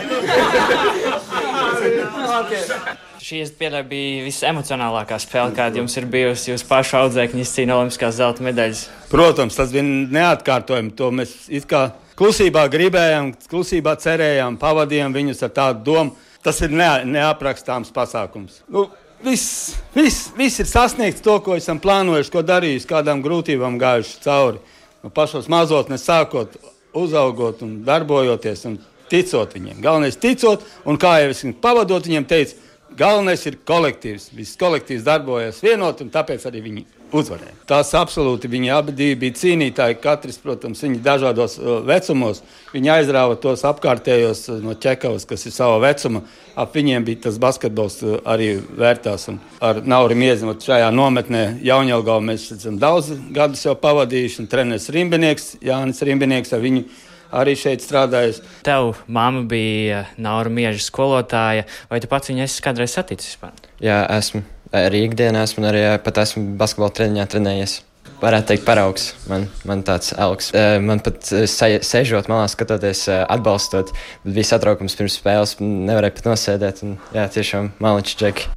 Šī 3.20 3.42
spēle 3.48 3.82
bija 3.88 4.24
visemocionālākā 4.24 5.18
spēle, 5.20 5.52
kāda 5.56 5.80
jums 5.80 5.96
ir 6.00 6.06
bijusi. 6.10 6.50
Jūs 6.54 6.64
paši 6.68 6.96
audzēkņi 7.02 7.44
izcīnījāt 7.44 7.76
Olimpiskās 7.76 8.16
zelta 8.16 8.44
medaļas. 8.46 8.80
Protams, 9.12 9.58
tas 9.58 9.72
bija 9.74 9.84
neatkārtojami. 9.86 10.94
To 10.96 11.10
mēs 11.14 11.34
kā 11.68 11.82
klusībā 12.20 12.64
gribējām, 12.72 13.34
klusībā 13.52 13.92
cerējām, 14.00 14.56
pavadījām 14.60 15.16
viņus 15.16 15.44
ar 15.46 15.52
tādu 15.60 15.84
domu. 15.90 16.16
Tas 16.44 16.60
ir 16.64 16.72
ne, 16.72 16.88
neaprakstāms 17.04 17.92
pasākums. 17.92 18.62
Nu, 18.70 18.86
viss, 19.24 19.74
viss, 19.94 20.30
viss 20.36 20.62
ir 20.62 20.68
sasniegts 20.68 21.24
to, 21.24 21.34
ko 21.44 21.56
esam 21.58 21.80
plānojuši, 21.82 22.32
ko 22.32 22.44
darījuši, 22.46 22.88
kādām 22.88 23.20
grūtībām 23.24 23.76
gājuši 23.80 24.22
cauri. 24.24 24.62
No 25.04 25.12
pašos 25.12 25.48
mazotnes 25.52 26.04
sākot, 26.08 26.56
uzaugot 26.96 27.60
un 27.64 27.78
darbojoties 27.84 28.64
un 28.68 28.78
ticot 29.10 29.52
viņiem. 29.56 29.82
Galvenais 29.84 30.16
ir 30.16 30.24
ticot, 30.24 30.64
un 30.88 30.98
kā 31.00 31.18
jau 31.22 31.34
es 31.34 31.44
pavadot 31.60 32.08
viņiem 32.08 32.28
teicu, 32.28 32.56
galvenais 32.96 33.44
ir 33.48 33.60
kolektīvs. 33.66 34.30
Viss 34.36 34.58
kolektīvs 34.60 35.04
darbojas 35.06 35.60
vienot, 35.64 36.00
un 36.00 36.12
tāpēc 36.12 36.46
arī 36.48 36.64
viņi 36.64 36.86
uzvarēja. 37.16 37.54
Tās 37.70 37.92
absolūti 37.98 38.48
viņi 38.50 38.70
abi 38.74 39.10
bija 39.18 39.36
cīnītāji. 39.40 39.98
Katrs, 40.02 40.38
protams, 40.42 40.82
viņi 40.84 41.02
dažādos 41.04 41.56
uh, 41.58 41.80
vecumos. 41.86 42.42
Viņi 42.74 42.92
aizrāva 42.94 43.36
tos 43.40 43.64
apkārtējos 43.68 44.46
uh, 44.50 44.60
no 44.64 44.74
ķekavas, 44.78 45.26
kas 45.28 45.46
ir 45.46 45.54
sava 45.54 45.78
vecuma. 45.82 46.22
Ap 46.60 46.74
viņiem 46.76 47.06
bija 47.06 47.24
tas 47.28 47.38
basketbols 47.42 48.00
uh, 48.04 48.18
arī 48.28 48.52
vērtās. 48.58 49.28
Un 49.32 49.40
ar 49.64 49.82
Nauru 49.86 50.18
Mieziņu 50.18 50.56
šajā 50.66 50.90
nometnē 50.94 51.44
Jaunjēlgā 51.66 52.18
mēs 52.24 52.50
esam 52.56 52.80
daudz 52.80 53.12
gadus 53.34 53.64
jau 53.66 53.76
pavadījuši. 53.78 54.42
Un 54.44 54.50
treneris 54.50 54.90
Rimbinieks, 54.94 55.52
Jānis 55.64 56.04
Rimbinieks 56.06 56.56
ar 56.56 56.64
viņu 56.64 56.86
arī 57.30 57.56
šeit 57.58 57.84
strādājis. 57.84 58.40
Tev 58.66 58.96
mamma 59.06 59.44
bija 59.50 60.04
Naura 60.18 60.50
Mieža 60.52 60.82
skolotāja, 60.84 61.68
vai 61.90 62.02
tu 62.02 62.10
pats 62.10 62.32
viņu 62.32 62.46
esi 62.46 62.64
kādreiz 62.64 62.96
saticis? 62.96 63.38
Jā, 63.82 64.02
esmu 64.18 64.42
arī 64.76 65.04
ikdienā 65.08 65.44
esmu, 65.46 65.64
un 65.64 65.70
arī 65.72 65.84
pat 66.04 66.20
esmu 66.24 66.44
basketbola 66.60 66.94
treniņā 66.96 67.26
trenējies. 67.30 67.80
Varētu 68.20 68.50
teikt, 68.50 68.66
paraugs 68.66 69.06
man, 69.30 69.46
man 69.64 69.82
tāds 69.86 70.12
augs. 70.20 70.50
Man 70.84 71.00
pat 71.04 71.24
sēžot 71.24 72.28
malā, 72.28 72.50
skatoties, 72.52 73.06
atbalstot, 73.24 73.94
bija 74.28 74.52
satraukums 74.52 74.98
pirms 74.98 75.16
spēles, 75.22 75.56
nevarēja 75.64 76.18
pat 76.20 76.32
nosēdēt. 76.34 76.84
Un, 76.84 76.96
jā, 77.16 77.28
tiešām 77.32 77.74
maliņš 77.80 78.16
džeki. 78.20 78.50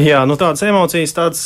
Jā, 0.00 0.22
nu 0.24 0.38
tādas 0.40 0.62
emocijas, 0.64 1.12
tāds, 1.12 1.40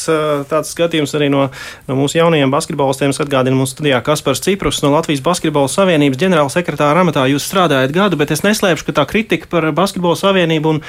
tāds 0.51 0.71
skatījums 0.71 1.15
arī 1.19 1.27
no, 1.33 1.49
no 1.89 1.97
mūsu 1.99 2.21
jaunajiem 2.21 2.53
basketbolistiem. 2.53 3.11
Es 3.11 3.23
atgādinu, 3.23 3.59
mums 3.59 3.73
studijā 3.75 3.99
Kaspars 4.07 4.43
Ciprus 4.45 4.79
no 4.85 4.93
Latvijas 4.95 5.25
Basketbola 5.25 5.71
Savienības 5.73 6.21
ģenerālsekretāra 6.21 7.03
amatā. 7.03 7.25
Jūs 7.31 7.49
strādājat 7.49 7.95
gadu, 7.97 8.19
bet 8.21 8.31
es 8.35 8.45
neslēpšu, 8.47 8.87
ka 8.87 8.99
tā 9.01 9.07
kritika 9.11 9.51
par 9.51 9.67
Basketbola 9.75 10.19
Savienību 10.21 10.77
un, 10.77 10.83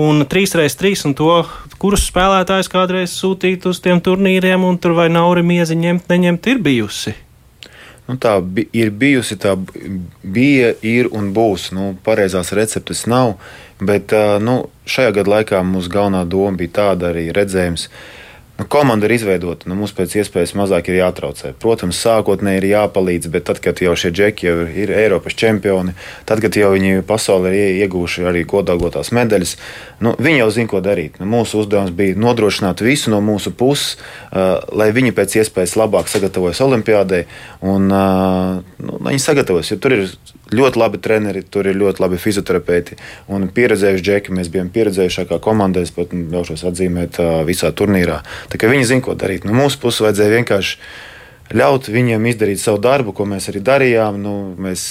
un 0.00 0.24
3x3 0.26 0.94
un 1.10 1.14
to, 1.18 1.36
kurus 1.78 2.08
spēlētājus 2.10 2.72
kādreiz 2.72 3.14
sūtīt 3.14 3.68
uz 3.70 3.82
tiem 3.84 4.02
turnīriem 4.02 4.66
un 4.66 4.80
tur 4.82 4.98
vai 4.98 5.06
nauri 5.12 5.46
miezi 5.46 5.78
ņemt, 5.78 6.10
neņemt, 6.10 6.50
ir 6.50 6.64
bijusi. 6.66 7.14
Nu, 8.04 8.18
tā 8.20 8.34
bi 8.44 8.66
ir 8.76 8.90
bijusi, 8.92 9.38
tā 9.40 9.54
bija, 10.22 10.74
ir 10.84 11.08
un 11.16 11.30
būs. 11.36 11.70
Nu, 11.76 11.94
pareizās 12.04 12.52
receptes 12.56 13.06
nav. 13.08 13.38
Bet 13.80 14.12
nu, 14.44 14.58
šajā 14.88 15.14
gada 15.20 15.32
laikā 15.38 15.62
mūsu 15.64 15.92
galvenā 15.92 16.24
doma 16.28 16.58
bija 16.60 16.76
tāda 16.80 17.12
arī 17.14 17.30
redzējums. 17.34 17.88
Nu, 18.58 18.64
komanda 18.70 19.08
ir 19.08 19.16
izveidota, 19.16 19.66
nu, 19.66 19.74
mums 19.74 19.90
pēc 19.98 20.12
iespējas 20.20 20.52
mazāk 20.54 20.86
ir 20.86 21.00
jātraucē. 21.00 21.50
Protams, 21.58 21.98
sākotnēji 21.98 22.60
ir 22.60 22.66
jāpalīdz, 22.68 23.26
bet 23.34 23.48
tad, 23.48 23.58
kad 23.64 23.80
jau 23.82 23.96
šie 23.98 24.12
džeki 24.14 24.46
jau 24.46 24.54
ir 24.70 24.92
Eiropas 24.94 25.34
čempioni, 25.34 25.96
tad, 26.28 26.38
kad 26.44 26.54
jau 26.54 26.68
viņi 26.70 27.02
pasaulē 27.08 27.50
ir 27.50 27.80
ieguvuši 27.82 28.28
arī 28.30 28.44
godāgotās 28.46 29.10
medaļas, 29.16 29.56
nu, 30.06 30.14
viņi 30.22 30.38
jau 30.38 30.46
zina, 30.54 30.70
ko 30.70 30.82
darīt. 30.86 31.18
Nu, 31.18 31.26
mūsu 31.32 31.64
uzdevums 31.64 31.90
bija 31.98 32.14
nodrošināt 32.14 32.84
visu 32.86 33.10
no 33.10 33.18
mūsu 33.26 33.50
puses, 33.58 33.96
uh, 34.30 34.62
lai 34.70 34.92
viņi 34.94 35.16
pēc 35.18 35.34
iespējas 35.42 35.74
labāk 35.80 36.12
sagatavojas 36.12 36.62
Olimpiādai 36.62 37.24
un 37.66 37.90
uh, 37.90 38.62
nu, 38.86 39.02
viņi 39.10 39.24
sagatavojas. 39.26 39.74
Tur 39.82 39.98
ir 39.98 40.06
ļoti 40.52 40.80
labi 40.80 41.00
treneri, 41.00 41.42
tur 41.48 41.68
ir 41.70 41.78
ļoti 41.80 42.02
labi 42.04 42.18
fizioterapeiti 42.20 42.98
un 43.32 43.48
pieredzējuši 43.54 44.04
džeki. 44.04 44.36
Mēs 44.36 44.50
bijām 44.52 44.68
pieredzējušākā 44.74 45.40
komanda, 45.44 45.84
es 45.84 45.94
pat 45.94 46.12
ļaušos 46.12 46.66
atzīmēt 46.68 47.20
visā 47.48 47.72
turnīrā. 47.72 48.20
Tā 48.52 48.60
kā 48.60 48.70
viņi 48.70 48.90
zina, 48.92 49.04
ko 49.06 49.16
darīt. 49.18 49.48
No 49.48 49.56
mūsu 49.56 49.80
puses 49.82 50.04
vajadzēja 50.04 50.38
vienkārši 50.40 50.78
ļaut 51.54 51.90
viņiem 51.92 52.30
izdarīt 52.30 52.62
savu 52.62 52.80
darbu, 52.84 53.16
ko 53.16 53.28
mēs 53.28 53.48
arī 53.52 53.64
darījām. 53.64 54.20
Nu, 54.20 54.34
mēs 54.60 54.88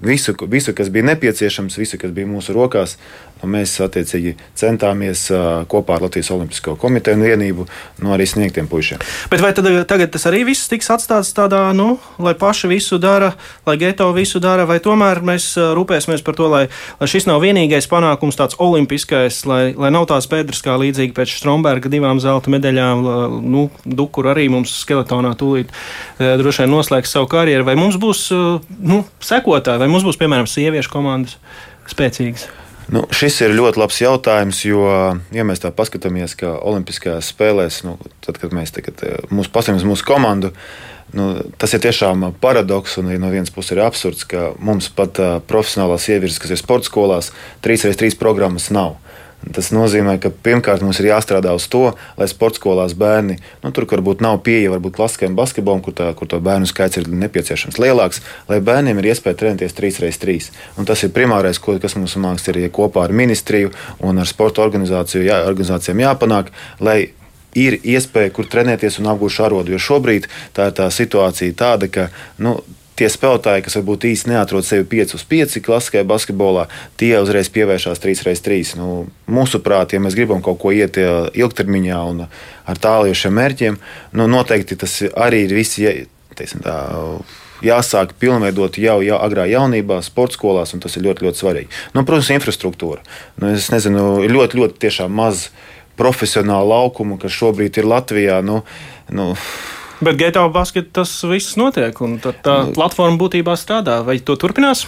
visu, 0.00 0.34
visu, 0.48 0.74
kas 0.76 0.90
bija 0.92 1.10
nepieciešams, 1.12 1.78
visu, 1.80 1.98
kas 2.00 2.12
bija 2.16 2.28
mūsu 2.28 2.56
rokās, 2.56 2.96
Nu, 3.42 3.50
mēs 3.52 3.74
attiecīgi 3.84 4.32
centāmies 4.56 5.26
kopā 5.68 5.98
ar 5.98 6.06
Latvijas 6.06 6.30
Olimpisko 6.32 6.72
komiteju 6.80 7.18
un 7.18 7.24
vienību 7.26 7.66
nu, 8.00 8.12
arī 8.14 8.24
sniegt 8.28 8.56
tiem 8.56 8.68
puišiem. 8.70 9.02
Bet 9.28 9.42
vai 9.44 9.50
tad, 9.56 9.68
tagad 9.90 10.14
tas 10.14 10.24
arī 10.30 10.40
viss 10.48 10.70
tiks 10.72 10.88
atstāts 10.94 11.34
tādā, 11.36 11.60
nu, 11.76 11.98
lai 12.22 12.32
paši 12.38 12.70
visu 12.70 12.96
dara, 13.02 13.34
lai 13.68 13.76
geto 13.82 14.08
visu 14.16 14.40
dara, 14.40 14.64
vai 14.68 14.78
tomēr 14.80 15.20
mēs 15.20 15.50
rūpēsimies 15.76 16.24
par 16.24 16.38
to, 16.40 16.48
lai, 16.52 16.62
lai 16.96 17.10
šis 17.12 17.28
nav 17.28 17.44
vienīgais 17.44 17.90
panākums, 17.92 18.40
tāds 18.40 18.56
olimpiskais, 18.56 19.42
lai, 19.44 19.60
lai 19.76 19.92
nav 19.92 20.08
tās 20.08 20.30
pēdas 20.32 20.64
kā 20.64 20.78
līdzīgi 20.80 21.12
pēc 21.16 21.36
Stromberga 21.36 21.92
divām 21.92 22.22
zelta 22.24 22.52
medaļām, 22.56 23.06
nu, 23.44 23.68
Dukur 23.84 24.32
arī 24.32 24.48
mums 24.52 24.72
skeletonā 24.80 25.36
tūlīt 25.36 25.72
droši 26.18 26.64
vien 26.64 26.72
noslēgs 26.72 27.12
savu 27.12 27.28
karjeru, 27.36 27.68
vai 27.68 27.76
mums 27.76 28.00
būs 28.00 28.30
nu, 28.32 29.04
sekotāji, 29.20 29.84
vai 29.84 29.92
mums 29.92 30.08
būs, 30.08 30.20
piemēram, 30.20 30.48
sieviešu 30.48 30.92
komandas 30.92 31.36
spēcīgas. 31.92 32.48
Nu, 32.92 33.02
šis 33.10 33.40
ir 33.42 33.54
ļoti 33.56 33.80
labs 33.82 33.96
jautājums, 33.98 34.60
jo, 34.62 34.84
ja 35.34 35.44
mēs 35.46 35.62
tā 35.62 35.72
paskatāmies, 35.74 36.36
ka 36.38 36.52
Olimpiskajās 36.62 37.32
spēlēs, 37.32 37.80
nu, 37.86 37.96
tad, 38.22 38.38
kad 38.38 38.54
mēs 38.54 38.74
tagad, 38.76 39.02
eh, 39.02 39.16
paskatāmies 39.50 39.86
mūsu 39.88 40.06
komandu, 40.06 40.52
nu, 41.16 41.32
tas 41.58 41.74
ir 41.74 41.82
tiešām 41.82 42.28
paradoks 42.42 42.98
un 43.02 43.10
no 43.18 43.32
vienas 43.32 43.50
puses 43.54 43.74
ir 43.74 43.82
absurds, 43.82 44.22
ka 44.30 44.52
mums 44.58 44.88
pat 44.94 45.18
uh, 45.22 45.36
profesionālās 45.50 46.06
ievirzes, 46.10 46.38
kas 46.42 46.54
ir 46.54 46.62
sporta 46.62 46.86
skolās, 46.86 47.32
3x3 47.66 48.18
programmas 48.20 48.70
nav. 48.74 48.96
Tas 49.54 49.68
nozīmē, 49.70 50.16
ka 50.18 50.30
pirmkārt 50.30 50.82
mums 50.82 50.98
ir 50.98 51.10
jāstrādā 51.10 51.52
uz 51.54 51.68
to, 51.70 51.92
lai 52.18 52.26
sporta 52.30 52.58
skolās 52.58 52.96
bērni, 52.98 53.36
nu, 53.62 53.70
tur 53.74 53.86
varbūt 53.90 54.24
nav 54.24 54.40
pieeja 54.46 54.72
varbūt 54.72 54.96
klasiskajam 54.96 55.36
basketbolam, 55.38 55.82
kur, 55.84 55.94
tā, 55.96 56.08
kur 56.18 56.30
to 56.30 56.40
bērnu 56.42 56.66
skaits 56.66 56.98
ir 56.98 57.06
nepieciešams 57.12 57.78
lielāks, 57.78 58.22
lai 58.50 58.58
bērniem 58.64 58.98
ir 59.02 59.12
iespēja 59.12 59.38
trenēties 59.42 59.76
3x3. 59.78 60.38
Un 60.80 60.88
tas 60.88 61.04
ir 61.06 61.14
primārais, 61.14 61.60
ko, 61.62 61.76
kas 61.82 61.94
mums 62.00 62.16
mākslinieks 62.16 62.50
ir 62.52 62.62
ja 62.66 62.72
kopā 62.72 63.06
ar 63.06 63.14
ministriju 63.16 63.72
un 64.06 64.18
ar 64.22 64.28
sporta 64.28 64.64
organizāciju, 64.64 65.24
jā, 65.26 65.42
organizācijām 65.48 66.02
jāpanāk, 66.02 66.50
lai 66.80 66.98
ir 67.56 67.78
iespēja, 67.80 68.32
kur 68.36 68.48
trenēties 68.50 69.00
un 69.00 69.10
apgūt 69.12 69.36
šārodu. 69.38 69.74
Jo 69.74 69.80
šobrīd 69.80 70.28
tā 70.56 70.70
ir 70.70 70.76
tā 70.76 70.90
situācija 70.92 71.56
tāda, 71.56 71.88
ka 71.88 72.08
nu, 72.42 72.58
tie 72.96 73.08
spēlētāji, 73.12 73.64
kas 73.66 73.76
varbūt 73.78 74.08
īsti 74.10 74.32
neatrod 74.32 74.66
sevi 74.66 74.86
5 74.96 75.16
uz 75.18 75.24
5 75.28 75.62
klasiskajā 75.66 76.04
basketbolā, 76.08 76.66
tie 77.00 77.12
uzreiz 77.20 77.50
pievēršās 77.52 78.02
3x3. 78.02 78.76
Nu, 78.80 79.06
mūsuprāt, 79.30 79.94
ja 79.94 80.02
mēs 80.02 80.16
gribam 80.18 80.42
kaut 80.44 80.60
ko 80.62 80.72
iet 80.74 80.98
ilgtermiņā 80.98 82.02
un 82.10 82.26
ar 82.26 82.82
tālākiem 82.82 83.36
mērķiem, 83.36 83.80
nu, 84.16 84.28
noteikti 84.32 84.78
tas 84.80 85.00
arī 85.12 85.46
ir 85.46 85.56
viss. 85.56 85.80
Teiksim, 86.36 86.60
tā, 86.64 86.74
jāsāk 87.64 88.12
pilnveidot 88.20 88.76
jau, 88.80 88.98
jau 89.04 89.20
agrā 89.22 89.46
jaunībā, 89.48 90.02
sporta 90.04 90.36
skolās, 90.36 90.74
un 90.76 90.82
tas 90.84 90.96
ir 90.98 91.06
ļoti, 91.06 91.24
ļoti 91.26 91.42
svarīgi. 91.42 91.72
Nu, 91.94 92.04
protams, 92.04 92.32
infrastruktūra. 92.34 93.00
Nu, 93.40 93.54
es 93.56 93.70
nezinu, 93.72 94.20
ir 94.26 94.34
ļoti, 94.36 94.60
ļoti 94.60 95.08
maz 95.08 95.48
profesionālu 95.96 96.68
laukumu, 96.74 97.16
kas 97.20 97.32
šobrīd 97.32 97.80
ir 97.80 97.88
Latvijā. 97.88 98.42
Nu, 98.44 98.60
nu, 99.08 99.32
Bet 99.96 100.18
Gaitā 100.20 100.44
basketā 100.52 101.00
tas 101.00 101.16
viss 101.24 101.56
notiek, 101.56 101.96
un 102.04 102.18
tā, 102.20 102.34
tā 102.44 102.60
nu, 102.66 102.76
platforma 102.76 103.16
būtībā 103.20 103.56
strādā. 103.56 104.02
Vai 104.04 104.18
to 104.20 104.36
turpinās? 104.36 104.84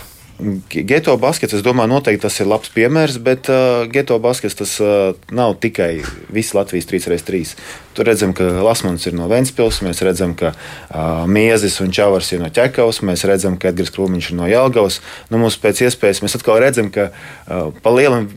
Geto 0.70 1.16
baskets, 1.18 1.56
es 1.56 1.64
domāju, 1.66 1.90
noteikti 1.90 2.22
tas 2.22 2.36
ir 2.38 2.46
labs 2.46 2.70
piemērs, 2.70 3.16
bet 3.26 3.48
uh, 3.50 3.88
geto 3.90 4.20
baskets 4.22 4.54
tas 4.60 4.76
uh, 4.78 5.16
nav 5.34 5.56
tikai 5.58 6.04
viss 6.30 6.54
Latvijas 6.54 6.86
3x3. 6.86 7.40
Tur 7.96 8.06
redzam, 8.06 8.30
ka 8.38 8.46
Lasmans 8.62 9.08
ir 9.10 9.16
no 9.18 9.26
Ventspils, 9.32 9.80
mēs 9.82 10.04
redzam, 10.06 10.36
ka 10.38 10.52
uh, 10.54 11.24
Miezis 11.26 11.80
un 11.82 11.90
Čavars 11.90 12.30
ir 12.36 12.44
no 12.44 12.52
Ķekavas, 12.54 13.02
mēs 13.02 13.26
redzam, 13.26 13.58
ka 13.58 13.72
Edgars 13.72 13.90
Krūmiņš 13.96 14.30
ir 14.30 14.38
no 14.38 14.46
Jelgavas. 14.46 15.00
Nu, 15.32 15.42
mums 15.42 15.58
pēc 15.58 15.82
iespējas 15.88 16.22
mēs 16.22 16.38
atkal 16.38 16.62
redzam, 16.62 16.92
ka 16.94 17.10
uh, 17.10 17.72
pa 17.82 17.96
lielam 17.96 18.30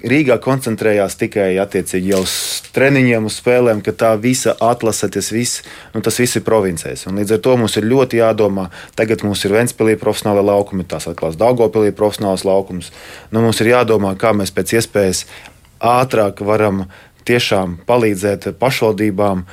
Rīgā 0.00 0.38
koncentrējās 0.40 1.18
tikai 1.20 1.50
attiecīgi 1.60 2.14
jau 2.14 2.22
uz 2.24 2.34
treniņiem, 2.72 3.26
uz 3.28 3.36
spēlēm, 3.40 3.82
ka 3.84 3.92
tā 3.92 4.14
visa 4.20 4.54
atlase, 4.64 5.10
tas 5.12 5.28
viss, 5.34 5.60
nu, 5.92 6.00
tas 6.04 6.16
viss 6.20 6.38
ir 6.40 6.44
provincēs. 6.46 7.04
Un 7.10 7.20
līdz 7.20 7.36
ar 7.36 7.42
to 7.44 7.56
mums 7.60 7.76
ir 7.76 7.88
ļoti 7.90 8.22
jādomā. 8.22 8.70
Tagad 8.96 9.26
mums 9.26 9.44
ir 9.44 9.52
Ventspīlī 9.58 9.98
profesionāla 10.00 10.44
laukuma, 10.52 10.86
tās 10.88 11.08
atklās 11.10 11.36
Daugopilī 11.40 11.92
profesionāls 11.96 12.46
laukums. 12.48 12.88
Nu, 13.28 13.44
mums 13.44 13.60
ir 13.60 13.74
jādomā, 13.74 14.14
kā 14.16 14.32
mēs 14.36 14.54
pēc 14.56 14.78
iespējas 14.80 15.26
ātrāk 15.84 16.40
varam 16.44 16.86
tiešām 17.28 17.80
palīdzēt 17.88 18.54
pašvaldībām 18.60 19.44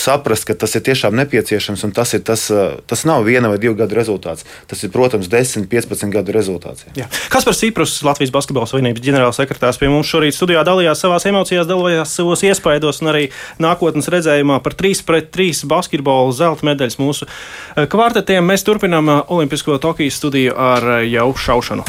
saprast, 0.00 0.46
ka 0.48 0.56
tas 0.58 0.74
ir 0.78 0.84
tiešām 0.86 1.16
nepieciešams 1.18 1.84
un 1.86 1.92
tas, 1.96 2.14
ir 2.16 2.22
tas, 2.26 2.46
tas 2.88 3.04
nav 3.08 3.26
viena 3.26 3.50
vai 3.52 3.58
divu 3.60 3.76
gadu 3.78 3.98
rezultāts. 3.98 4.46
Tas 4.70 4.82
ir, 4.84 4.92
protams, 4.94 5.28
10, 5.30 5.68
15 5.70 6.12
gadu 6.14 6.34
rezultāts. 6.34 6.86
Jā. 6.98 7.08
Kas 7.32 7.46
par 7.48 7.56
Ciprus 7.58 7.98
Latvijas 8.06 8.32
Basketbola 8.34 8.68
Savienības 8.70 9.04
ģenerālsekretārs 9.04 9.80
pie 9.80 9.90
mums 9.92 10.10
šorīt 10.10 10.36
studijā 10.36 10.64
dalījās 10.66 11.02
savās 11.04 11.28
emocijās, 11.28 11.68
dalījās 11.68 12.16
savos 12.18 12.44
iespaidos 12.46 13.02
un 13.02 13.12
arī 13.12 13.28
nākotnes 13.62 14.10
redzējumā 14.12 14.60
par 14.64 14.76
3 14.78 15.04
pret 15.08 15.30
3 15.34 15.64
basketbolu 15.70 16.34
zelta 16.36 16.66
medaļas 16.68 16.98
mūsu 17.02 17.28
kvartetiem. 17.76 18.46
Mēs 18.48 18.66
turpinām 18.66 19.10
Olimpisko 19.28 19.78
Tokijas 19.82 20.20
studiju 20.20 20.56
ar 20.56 21.02
jau 21.06 21.30
šaušanu. 21.36 21.86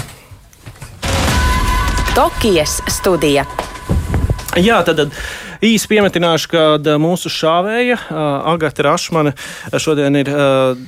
Tokijas 2.15 2.81
studija. 2.91 3.45
Jā, 4.57 4.79
tad. 4.81 5.11
Īsi 5.59 5.89
piemetināšu, 5.91 6.47
ka 6.49 6.93
mūsu 7.03 7.29
šāvēja 7.29 7.97
Agata 8.47 8.85
Rašmane 8.87 9.33
šodien 9.75 10.15
ir 10.15 10.29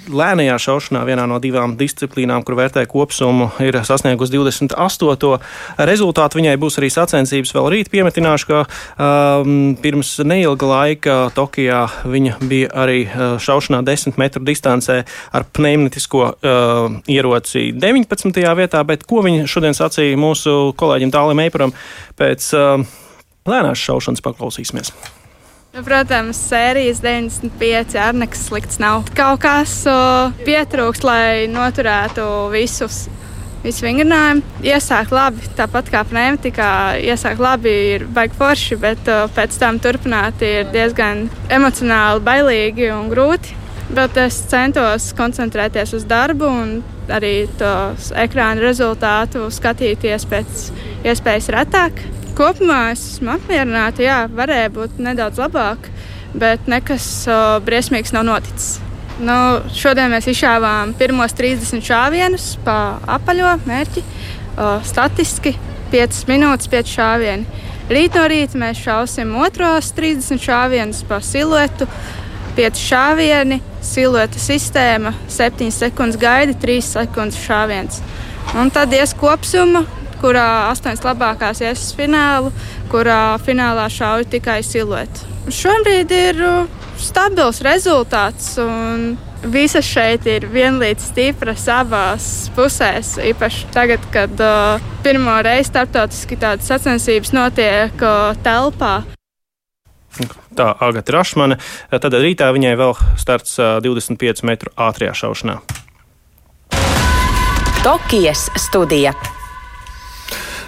lēnajā 0.08 0.56
šaušanā 0.64 1.02
vienā 1.06 1.26
no 1.28 1.38
divām 1.44 1.76
disciplīnām, 1.78 2.46
kur 2.48 2.56
vērtē 2.58 2.86
kopsumu, 2.90 3.50
ir 3.62 3.76
sasniegusi 3.86 4.34
28. 4.34 5.36
rezultātu. 5.92 6.40
Viņai 6.40 6.56
būs 6.64 6.80
arī 6.80 6.90
sacensības 6.96 7.52
vēl 7.58 7.68
rīt. 7.76 7.92
Piemetināšu, 7.92 8.48
ka 8.48 8.64
um, 8.64 9.76
pirms 9.84 10.16
neilga 10.24 10.72
laika 10.72 11.20
Tokijā 11.36 11.84
viņa 12.08 12.40
bija 12.48 12.72
arī 12.86 13.04
šaušanā 13.44 13.84
10 13.92 14.18
metru 14.24 14.42
distancē 14.48 15.02
ar 15.36 15.48
pneimatisko 15.52 16.24
uh, 16.32 16.98
ieroci 17.12 17.68
19. 17.76 18.42
vietā, 18.64 18.88
bet 18.88 19.06
ko 19.06 19.22
viņa 19.28 19.52
šodien 19.52 19.78
sacīja 19.78 20.18
mūsu 20.18 20.72
kolēģim 20.80 21.14
Tālim 21.14 21.46
Eiparam 21.46 21.76
pēc 22.16 22.52
uh, 22.56 22.90
lēnās 23.48 23.82
šaušanas 23.82 24.24
paklausīsimies. 24.26 24.94
Nu, 25.72 25.86
protams, 25.88 26.36
sērijas 26.50 27.00
95 27.00 27.96
ar 27.96 28.18
nekas 28.20 28.44
slikts 28.50 28.80
nav. 28.84 29.06
Kaut 29.16 29.40
kas 29.46 29.78
uh, 29.88 30.34
pietrūkst, 30.44 31.06
lai 31.08 31.48
noturētu 31.48 32.26
visus. 32.52 33.06
Visu 33.62 33.86
vingrinājumu 33.86 34.66
iesāk 34.66 35.14
labi, 35.14 35.46
tāpat 35.56 35.92
kā 35.94 36.02
pneimatikā. 36.10 36.72
Iesāk 37.06 37.40
labi, 37.40 37.72
ir 37.94 38.08
baigi 38.12 38.36
forši, 38.36 38.80
bet 38.84 39.08
uh, 39.08 39.30
pēc 39.32 39.56
tam 39.62 39.80
turpināt 39.80 40.44
ir 40.44 40.68
diezgan 40.74 41.28
emocionāli, 41.48 42.26
bailīgi 42.26 42.92
un 42.92 43.08
grūti. 43.14 43.56
Bet 43.96 44.18
es 44.20 44.44
centos 44.52 45.12
koncentrēties 45.16 45.96
uz 45.96 46.04
darbu 46.08 46.48
un 46.52 46.80
arī 47.12 47.46
tos 47.60 48.12
ekrāna 48.16 48.64
rezultātu 48.64 49.48
skatīties 49.52 50.28
pēc 50.32 50.66
iespējas 51.08 51.54
retāk. 51.56 52.04
Kopumā 52.42 52.88
es 52.90 53.02
esmu 53.06 53.36
apmierināta. 53.36 54.02
Jā, 54.02 54.22
varēja 54.34 54.72
būt 54.74 54.96
nedaudz 54.98 55.38
labāk, 55.38 55.92
bet 56.34 56.66
nekas 56.72 57.04
uh, 57.30 57.60
briesmīgs 57.62 58.16
nav 58.16 58.26
noticis. 58.26 58.80
Nu, 59.22 59.36
šodien 59.78 60.10
mēs 60.10 60.26
izšāvām 60.32 60.96
pirmos 60.98 61.36
30 61.38 61.86
šāvienus 61.86 62.48
pa 62.66 62.98
apaļo 63.20 63.52
mērķi. 63.68 64.02
Uh, 64.56 64.82
statistiski 64.82 65.54
5 65.94 66.24
minūtes, 66.32 66.72
5 66.74 66.96
šāvieni. 66.96 67.62
Rīt 67.94 68.18
no 68.18 68.26
rīta 68.34 68.58
mēs 68.58 68.82
šausim 68.88 69.38
otros 69.38 69.94
30 70.02 70.42
šāvienus 70.42 71.06
pa 71.06 71.22
siluetu. 71.22 71.86
5 72.58 72.86
šāvieni, 72.90 73.62
silueta 73.86 74.42
sistēma, 74.42 75.14
7 75.30 75.70
sekundes 75.78 76.18
gaida, 76.18 76.58
3 76.58 76.82
sekundes 76.90 77.38
šāviens. 77.46 78.02
Un 78.58 78.74
tad 78.74 78.98
ies 78.98 79.14
kopsuma, 79.14 79.86
kurā 80.22 80.48
astoņas 80.70 81.04
labākās 81.06 81.64
ies 81.66 81.82
uz 81.82 81.96
finālu, 81.98 82.54
kurā 82.92 83.38
finālā 83.46 83.88
šauja 83.92 84.30
tikai 84.38 84.62
silueti. 84.66 85.28
Šobrīd 85.52 86.14
ir 86.14 86.42
uh, 86.46 86.82
stabils 87.02 87.62
rezultāts. 87.66 88.56
Visas 89.42 89.88
šeit 89.90 90.28
ir 90.30 90.46
vienlīdz 90.54 91.08
stipras 91.10 91.64
abās 91.74 92.26
pusēs. 92.54 93.16
Īpaši 93.32 93.72
tagad, 93.74 94.04
kad 94.14 94.44
uh, 94.46 94.84
pirmo 95.02 95.40
reizi 95.42 95.72
starptautiski 95.72 96.38
tādas 96.38 96.70
sacensības 96.70 97.34
notiek 97.34 98.06
uh, 98.06 98.38
telpā. 98.46 99.00
Tā 100.54 100.68
Agata 100.84 101.16
Rašmane. 101.16 101.58
Tad 101.90 102.14
rītā 102.22 102.52
viņai 102.54 102.76
vēl 102.78 102.94
starts 103.18 103.58
uh, 103.58 103.80
25 103.82 104.46
metru 104.46 104.74
ātrajā 104.78 105.18
šaušanā. 105.24 105.58
Tokijas 107.82 108.46
studija. 108.62 109.16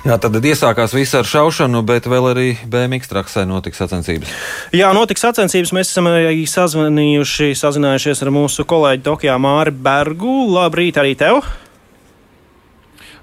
Jā, 0.03 0.17
tad 0.19 0.35
iesākās 0.35 0.91
viss 0.91 1.15
ar 1.15 1.23
šaušanu, 1.23 1.79
bet 1.87 2.09
vēl 2.11 2.25
arī 2.33 2.47
BMX 2.67 3.07
traksē 3.07 3.45
notiks 3.47 3.79
sacensības. 3.79 4.33
Jā, 4.75 4.89
notiks 4.91 5.23
sacensības. 5.23 5.71
Mēs 5.71 5.93
esam 5.93 6.09
arī 6.11 6.41
sazvanījuši, 6.43 7.53
sazinājušies 7.55 8.25
ar 8.25 8.33
mūsu 8.35 8.65
kolēģi 8.67 9.05
Tokijā 9.05 9.37
Māri 9.39 9.71
Bergu. 9.71 10.41
Labrīt 10.51 10.99
arī 10.99 11.15
tev! 11.15 11.39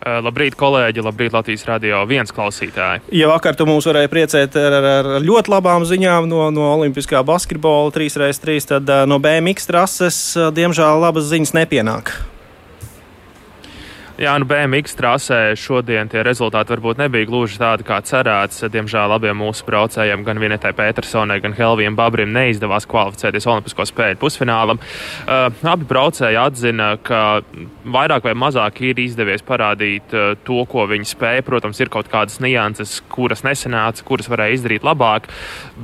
Uh, 0.01 0.17
labrīt, 0.25 0.57
kolēģi! 0.57 1.05
Labrīt, 1.05 1.37
Latvijas 1.37 1.67
radio 1.69 2.01
viens 2.09 2.33
klausītāji! 2.33 3.05
Ja 3.13 3.29
vakar 3.29 3.61
tu 3.61 3.69
mūs 3.69 3.85
varēji 3.85 4.09
priecēt 4.09 4.57
ar, 4.57 4.81
ar, 4.81 4.89
ar 5.19 5.21
ļoti 5.21 5.53
labām 5.53 5.85
ziņām 5.85 6.33
no, 6.33 6.47
no 6.49 6.73
Olimpiskā 6.79 7.21
basketbola 7.29 7.93
3x3, 7.93 8.57
tad 8.73 8.89
uh, 8.89 9.05
no 9.05 9.21
BMX 9.21 9.69
trases, 9.69 10.25
uh, 10.41 10.49
diemžēl, 10.57 11.05
labas 11.05 11.29
ziņas 11.29 11.59
nepienāk. 11.61 12.17
Jā, 14.21 14.35
nu 14.37 14.45
BMX 14.45 14.99
trasē 14.99 15.37
šodien 15.57 16.11
tie 16.13 16.21
rezultāti 16.21 16.75
varbūt 16.75 16.99
nebija 17.01 17.25
gluži 17.25 17.57
tādi, 17.57 17.87
kā 17.89 18.03
cerēts. 18.05 18.67
Diemžēl 18.69 19.15
abiem 19.15 19.39
mūsu 19.41 19.65
braucējiem, 19.65 20.27
gan 20.27 20.37
Vinetai 20.43 20.75
Petersonai, 20.77 21.39
gan 21.41 21.55
Helvijam 21.57 21.97
Babrim, 21.97 22.29
neizdevās 22.35 22.85
kvalificēties 22.91 23.49
Olimpisko 23.49 23.87
spēļu 23.89 24.19
pusfinālam. 24.21 24.77
Uh, 25.25 25.49
abi 25.73 25.89
braucēji 25.89 26.37
atzina, 26.37 26.91
ka 27.01 27.41
vairāk 27.89 28.27
vai 28.29 28.35
mazāk 28.37 28.83
ir 28.91 29.01
izdevies 29.01 29.41
parādīt 29.41 30.13
uh, 30.13 30.35
to, 30.45 30.59
ko 30.69 30.85
viņi 30.93 31.09
spēja. 31.15 31.47
Protams, 31.49 31.81
ir 31.81 31.89
kaut 31.89 32.13
kādas 32.13 32.43
nianses, 32.45 32.99
kuras 33.09 33.41
nesenāca, 33.49 34.05
kuras 34.05 34.29
varēja 34.29 34.59
izdarīt 34.59 34.85
labāk, 34.85 35.31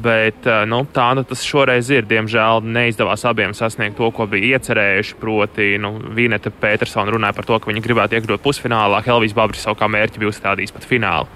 bet 0.05 0.45
uh, 0.45 0.67
nu, 0.69 0.83
tā 0.93 1.09
nu 1.17 1.25
tas 1.25 1.41
šoreiz 1.41 1.89
ir. 1.89 2.05
Diemžēl 2.13 2.61
neizdevās 2.69 3.25
abiem 3.33 3.57
sasniegt 3.57 3.97
to, 3.97 4.13
ko 4.13 4.29
bija 4.29 4.61
iecerējuši. 4.61 5.19
Proti, 5.25 5.73
nu, 5.81 5.97
Vineta 6.13 6.53
Petersona 6.53 7.17
runāja 7.17 7.41
par 7.41 7.49
to, 7.49 7.63
ka 7.65 7.73
viņi 7.73 7.87
gribētu 7.89 8.21
iekļūt 8.21 8.25
pusfinālā. 8.43 9.03
Helvijas 9.07 9.37
Babris 9.37 9.63
savu 9.63 9.79
kā 9.79 9.89
mērķi 9.91 10.23
bija 10.23 10.33
uzstādījis 10.35 10.75
pat 10.75 10.89
finālu. 10.91 11.31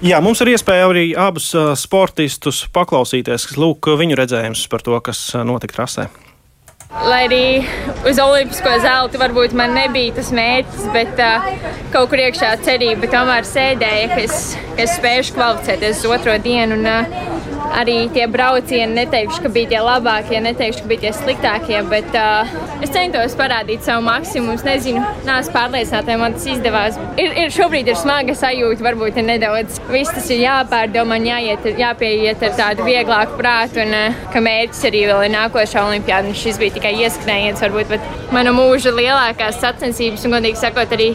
Jā, 0.00 0.16
mums 0.24 0.40
ir 0.40 0.54
iespēja 0.54 0.88
arī 0.88 1.04
abus 1.12 1.50
sportistus 1.76 2.62
paklausīties, 2.72 3.44
kas 3.50 3.60
lūk 3.60 3.90
viņu 4.00 4.16
redzējums 4.16 4.64
par 4.72 4.80
to, 4.86 4.96
kas 5.04 5.20
notika 5.44 5.76
trasē. 5.76 6.08
Lai 6.90 7.20
arī 7.28 7.44
uz 8.08 8.18
Olimpisko 8.18 8.72
zelta 8.82 9.20
varbūt 9.20 9.52
man 9.54 9.76
nebija 9.76 10.16
tas 10.16 10.32
mērķis, 10.34 10.88
bet 10.94 11.20
uh, 11.22 11.46
kaut 11.92 12.10
kur 12.10 12.18
iekšā 12.24 12.56
cerība 12.66 13.06
tomēr 13.12 13.46
sēdēja, 13.46 14.08
ka 14.10 14.18
es, 14.24 14.40
ka 14.74 14.86
es 14.88 14.96
spēšu 14.96 15.36
kvalificēties 15.36 16.02
uz 16.02 16.16
otro 16.16 16.34
dienu. 16.42 16.80
Un, 16.80 16.88
uh, 16.90 17.59
arī 17.76 17.96
tie 18.14 18.26
braucieni, 18.30 18.94
neteikšu, 18.98 19.42
ka 19.44 19.50
bija 19.52 19.70
tie 19.72 19.80
labākie, 19.84 20.40
neteikšu, 20.44 20.84
ka 20.84 20.90
bija 20.90 21.02
tie 21.04 21.12
sliktākie, 21.16 21.78
bet 21.90 22.16
uh, 22.18 22.50
es 22.84 22.92
centos 22.94 23.36
parādīt 23.38 23.86
savu 23.86 24.04
maksimumu. 24.06 24.56
Es 24.58 24.66
nezinu, 24.66 25.02
neesmu 25.26 25.54
pārliecināta, 25.54 26.10
vai 26.10 26.18
man 26.20 26.36
tas 26.36 26.46
izdevās. 26.54 26.98
Ir, 27.20 27.34
ir 27.44 27.54
šobrīd 27.54 27.90
ir 27.90 27.98
smaga 28.00 28.36
sajūta, 28.38 28.84
varbūt 28.86 29.20
ir 29.20 29.28
nedaudz. 29.28 29.80
Viss 29.90 30.14
tas 30.14 30.30
ir 30.34 30.42
jāpārdomā, 30.44 31.20
jāiet, 31.26 31.68
jāpieiet 31.80 32.46
ar 32.48 32.56
tādu 32.58 32.86
vieglāku 32.88 33.38
prātu, 33.40 33.84
un 33.84 33.96
uh, 33.96 34.22
ka 34.34 34.44
mērķis 34.44 34.86
arī 34.90 35.04
vēl 35.10 35.26
ir 35.28 35.34
nākošā 35.36 35.84
olimpiāda. 35.88 36.36
Šis 36.40 36.60
bija 36.60 36.78
tikai 36.78 36.94
ieskrējiens, 37.04 37.62
varbūt, 37.64 37.94
bet 37.94 38.32
mana 38.34 38.54
mūža 38.56 38.94
lielākās 38.96 39.60
sacensības, 39.62 40.26
un, 40.26 40.38
godīgi 40.38 40.60
sakot, 40.60 40.96
arī 40.96 41.12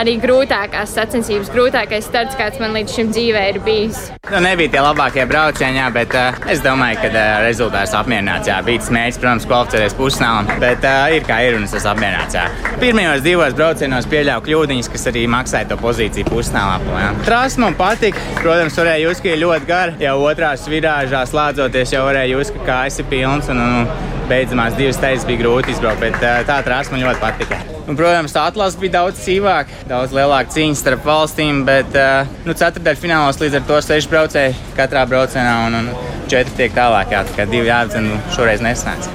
arī 0.00 0.16
grūtākās 0.22 0.94
sacensības, 0.96 1.50
grūtākais 1.52 2.06
starts, 2.08 2.36
kāds 2.38 2.60
man 2.62 2.74
līdz 2.76 2.96
šim 2.96 3.12
dzīvē 3.12 3.42
ir 3.52 3.58
bijis. 3.66 4.00
Nu, 4.30 4.40
nebija 4.44 4.72
tie 4.72 4.82
labākie 4.82 5.24
braucieni, 5.28 5.80
jā, 5.80 5.88
bet 5.94 6.14
uh, 6.16 6.38
es 6.52 6.62
domāju, 6.64 7.00
ka 7.02 7.10
uh, 7.10 7.22
rezultāts 7.44 7.94
apmierināts. 7.98 8.48
Jā, 8.50 8.60
bija 8.66 8.82
tas 8.82 8.92
mērķis, 8.94 9.20
protams, 9.22 9.48
kvalificēties 9.50 9.96
pusfinālam, 9.98 10.52
bet 10.62 10.86
uh, 10.88 11.16
ir 11.16 11.26
kā 11.28 11.40
ir 11.46 11.58
un 11.58 11.66
es 11.66 11.74
esmu 11.76 11.92
apmierināts. 11.92 12.38
Jā. 12.38 12.46
Pirmajos 12.82 13.24
divos 13.26 13.58
braucienos 13.58 14.08
pieļāvu 14.12 14.46
kļūdiņas, 14.46 14.92
kas 14.94 15.08
arī 15.12 15.26
maksāja 15.30 15.70
to 15.72 15.80
pozīciju 15.82 16.30
pusfinālā. 16.30 17.10
Trāsa 17.26 17.62
man 17.62 17.76
patika. 17.78 18.22
Protams, 18.40 18.78
varēja 18.78 19.08
just, 19.08 19.24
ka 19.24 19.34
ir 19.34 19.42
ļoti 19.42 19.68
gara. 19.68 19.98
Jau 20.02 20.16
otrās 20.24 20.64
virāžā 20.70 21.26
slēdzoties, 21.28 21.94
jau 21.96 22.06
varēja 22.08 22.38
just, 22.38 22.56
ka 22.56 22.66
kājas 22.70 23.02
ir 23.02 23.10
pilns. 23.12 23.52
Un, 23.52 23.60
un, 23.62 24.10
beidzamās 24.32 24.78
divas 24.78 25.00
teizes 25.02 25.28
bija 25.28 25.44
grūti 25.44 25.74
izbraukt, 25.74 26.02
bet 26.02 26.18
tā 26.48 26.62
trāsa 26.64 26.94
man 26.94 27.04
ļoti 27.04 27.22
patika. 27.22 27.62
Un, 27.82 27.96
protams, 27.98 28.30
tā 28.34 28.44
atlase 28.46 28.78
bija 28.78 29.00
daudz 29.00 29.18
sīvāka, 29.24 29.82
daudz 29.90 30.14
lielāka 30.14 30.54
cīņa 30.54 30.78
starp 30.78 31.06
valstīm, 31.06 31.64
bet 31.66 31.90
uh, 31.98 32.30
nu, 32.46 32.54
ceturdaļfinālos 32.54 33.40
līdz 33.42 33.58
ar 33.58 33.66
to 33.66 33.80
seši 33.82 34.12
braucēji 34.12 34.54
katrā 34.78 35.02
braucienā 35.10 35.56
un, 35.66 35.80
un 35.80 35.90
četri 36.30 36.54
tiek 36.62 36.76
tālāk. 36.76 37.10
Jā, 37.10 37.24
tā 37.26 37.40
kā 37.40 37.48
divi 37.50 37.70
jāatdzen, 37.72 38.08
šoreiz 38.36 38.62
nesnāca. 38.62 39.10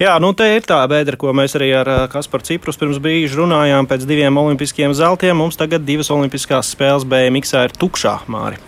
Jā, 0.00 0.14
nu 0.22 0.30
te 0.32 0.46
ir 0.48 0.64
tā 0.64 0.78
bedra, 0.88 1.16
ko 1.20 1.32
mēs 1.36 1.56
arī 1.58 1.74
ar 1.76 1.90
Kasparu 2.12 2.46
Ciprus 2.48 2.80
pirms 2.80 3.00
brīža 3.04 3.36
runājām. 3.36 3.88
Pēc 3.88 4.08
diviem 4.08 4.38
olimpiskiem 4.40 4.96
zeltiem 4.96 5.36
mums 5.36 5.60
tagad 5.60 5.84
divas 5.84 6.08
olimpiskās 6.12 6.72
spēles 6.72 7.04
BMX 7.08 7.56
ir 7.66 7.76
tukšā 7.76 8.22
māri. 8.32 8.60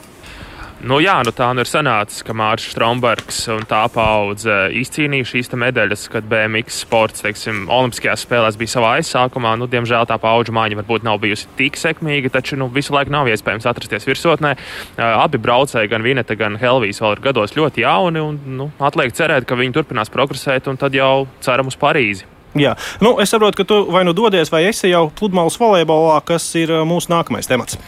Nu, 0.83 0.97
jā, 0.99 1.14
nu 1.23 1.31
tā 1.31 1.47
nu 1.55 1.62
ir 1.62 1.68
sanācis, 1.71 2.25
ka 2.27 2.35
Mārcis 2.35 2.73
Strombergs 2.75 3.37
un 3.55 3.61
tā 3.71 3.85
paudze 3.95 4.64
izcīnīja 4.75 5.29
šīs 5.31 5.53
medaļas, 5.62 6.09
kad 6.11 6.27
BMX 6.27 6.81
sports, 6.83 7.23
teiksim, 7.23 7.68
Olimpiskajās 7.71 8.25
spēlēs 8.27 8.59
bija 8.59 8.73
savā 8.73 8.90
aizsākumā. 8.97 9.53
Nu, 9.61 9.68
diemžēl 9.71 10.09
tā 10.11 10.18
paudžu 10.18 10.51
mājiņa 10.57 10.81
varbūt 10.81 11.07
nav 11.07 11.21
bijusi 11.23 11.47
tik 11.61 11.79
sekmīga, 11.79 12.33
taču 12.35 12.59
nu, 12.59 12.66
visu 12.75 12.97
laiku 12.97 13.14
nav 13.14 13.31
iespējams 13.31 13.71
atrasties 13.71 14.11
virsotnē. 14.11 14.57
Abi 14.99 15.38
braucēji, 15.47 15.92
gan 15.92 16.03
Vineta, 16.03 16.35
gan 16.35 16.59
Helvijas, 16.59 16.99
vēl 17.05 17.14
ir 17.14 17.27
gados 17.31 17.55
ļoti 17.55 17.87
jauni, 17.87 18.27
un 18.27 18.42
nu, 18.59 18.71
atliek 18.83 19.14
cerēt, 19.14 19.47
ka 19.47 19.62
viņi 19.62 19.79
turpinās 19.79 20.11
progresēt, 20.11 20.66
un 20.66 20.83
tad 20.83 20.99
jau 20.99 21.29
ceram 21.47 21.71
uz 21.71 21.79
Parīzi. 21.79 22.27
Jā, 22.59 22.75
nu, 23.01 23.14
es 23.23 23.31
saprotu, 23.31 23.62
ka 23.62 23.71
tu 23.71 23.85
vai 23.95 24.03
nu 24.03 24.18
dodies, 24.18 24.51
vai 24.53 24.66
esi 24.66 24.90
jau 24.90 25.07
pludmales 25.14 25.55
volejbolā, 25.62 26.18
kas 26.27 26.51
ir 26.59 26.75
mūsu 26.85 27.14
nākamais 27.14 27.47
temats. 27.49 27.79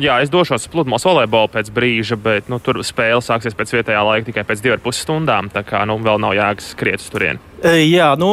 Jā, 0.00 0.16
es 0.24 0.30
došos 0.32 0.64
uz 0.64 0.70
pludmales 0.72 1.04
volejbolu 1.06 1.52
pēc 1.52 1.68
brīža, 1.74 2.18
bet 2.18 2.48
nu, 2.50 2.58
tur 2.62 2.80
spēle 2.82 3.22
sāksies 3.22 3.54
pēc 3.54 3.76
vietējā 3.76 4.00
laika 4.02 4.26
tikai 4.26 4.42
pēc 4.48 4.62
divām 4.64 4.82
puses 4.82 5.04
stundām. 5.06 5.50
Tā 5.54 5.62
kā 5.66 5.84
nu, 5.86 6.00
vēl 6.02 6.18
nav 6.22 6.34
jēgas 6.34 6.72
skriet 6.74 7.02
uz 7.02 7.10
turieni. 7.12 7.42
Jā, 7.64 8.10
nu, 8.20 8.30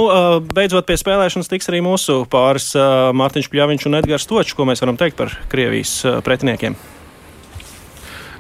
beidzot 0.56 0.89
pie 0.89 0.97
spēlēšanas 1.00 1.52
tiks 1.52 1.69
arī 1.71 1.84
mūsu 1.86 2.24
pāris 2.32 2.71
Mārtiņš 3.15 3.52
Pļaviņš 3.54 3.86
un 3.88 4.00
Edgars 4.02 4.26
Točs, 4.28 4.58
ko 4.58 4.65
mēs 4.67 4.82
varam 4.84 4.97
teikt 5.00 5.21
par 5.21 5.38
Krievijas 5.54 6.02
pretiniekiem. 6.26 6.76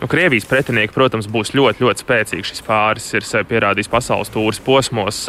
Nu, 0.01 0.07
Krievijas 0.09 0.47
pretinieki, 0.49 0.95
protams, 0.95 1.27
būs 1.29 1.51
ļoti, 1.53 1.83
ļoti 1.85 2.01
spēcīgi. 2.01 2.45
Šis 2.49 2.63
pāris 2.65 3.05
ir 3.13 3.21
sevi 3.21 3.45
pierādījis 3.51 3.89
pasaules 3.91 4.31
tūris 4.33 4.57
posmos. 4.65 5.19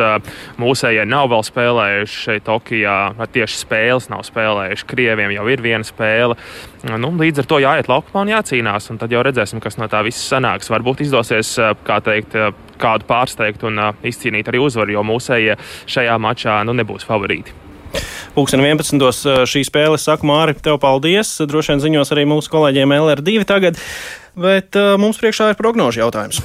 Mūsējie 0.56 1.04
nav 1.04 1.28
vēl 1.28 1.44
spēlējuši 1.44 2.22
šeit 2.22 2.46
Tokijā, 2.46 2.94
tieši 3.34 3.58
spēles 3.60 4.08
nav 4.08 4.24
spēlējuši. 4.24 4.86
Krieviem 4.88 5.34
jau 5.36 5.44
ir 5.52 5.60
viena 5.60 5.84
spēle. 5.84 6.38
Nu, 6.88 7.12
līdz 7.20 7.44
ar 7.44 7.50
to 7.50 7.60
jāiet 7.60 7.92
laukumā 7.92 8.24
un 8.24 8.32
jācīnās, 8.32 8.88
un 8.94 9.00
tad 9.02 9.12
jau 9.12 9.20
redzēsim, 9.28 9.60
kas 9.60 9.76
no 9.76 9.90
tā 9.92 10.00
viss 10.08 10.24
sanāks. 10.32 10.72
Varbūt 10.72 11.04
izdosies, 11.04 11.52
kā 11.84 12.00
teikt, 12.00 12.38
kādu 12.80 13.10
pārsteigt 13.12 13.68
un 13.68 13.90
izcīnīt 14.00 14.48
arī 14.48 14.64
uzvaru, 14.64 14.96
jo 14.96 15.04
mūsējie 15.04 15.58
šajā 15.84 16.16
mačā 16.16 16.62
nu, 16.64 16.80
nebūs 16.80 17.04
favorīti. 17.04 17.61
Pūksteni 18.32 18.64
11. 18.64 19.44
šī 19.44 19.60
spēle 19.68 20.00
saka 20.00 20.24
Māri, 20.24 20.56
tev 20.56 20.78
paldies. 20.80 21.34
Droši 21.44 21.74
vien 21.74 21.82
ziņos 21.84 22.12
arī 22.14 22.24
mūsu 22.30 22.52
kolēģiem 22.52 22.94
LR2 22.96 23.44
tagad 23.48 23.80
bet 24.38 24.76
uh, 24.78 24.94
mums 25.00 25.20
priekšā 25.20 25.52
ir 25.52 25.58
prognožu 25.58 26.02
jautājums. 26.02 26.40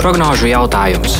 Prognožu 0.00 0.50
jautājums. 0.50 1.16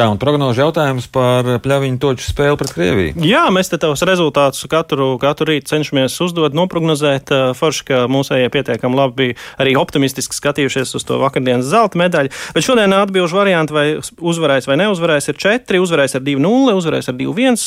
Tā 0.00 0.06
un 0.08 0.16
prognožu 0.16 0.62
jautājums 0.62 1.10
par 1.12 1.44
pļaviņu 1.60 1.98
toču 2.00 2.24
spēli 2.24 2.56
pret 2.56 2.70
Krieviju. 2.72 3.20
Jā, 3.20 3.42
mēs 3.52 3.68
te 3.68 3.76
tavus 3.76 4.00
rezultātus 4.08 4.64
katru, 4.72 5.10
katru 5.20 5.50
rītu 5.50 5.68
cenšamies 5.74 6.14
uzdot, 6.24 6.54
noprognozēt. 6.56 7.28
Forši, 7.58 7.82
ka 7.84 7.98
mūsējie 8.08 8.48
pietiekami 8.54 8.96
labi 8.96 9.18
bija 9.18 9.36
arī 9.60 9.74
optimistiski 9.76 10.32
skatījušies 10.38 10.94
uz 10.96 11.04
to 11.04 11.18
vakardienas 11.20 11.68
zelta 11.68 12.00
medaļu. 12.00 12.32
Bet 12.56 12.64
šodien 12.64 12.94
atbilžu 12.96 13.36
varianti, 13.36 13.76
vai 13.76 13.84
uzvarēs 14.00 14.70
vai 14.70 14.78
neuzvarēs, 14.80 15.28
ir 15.34 15.40
četri. 15.44 15.82
Uzvarēs 15.84 16.16
ar 16.16 16.24
2-0, 16.24 16.78
uzvarēs 16.80 17.12
ar 17.12 17.18
2-1, 17.20 17.60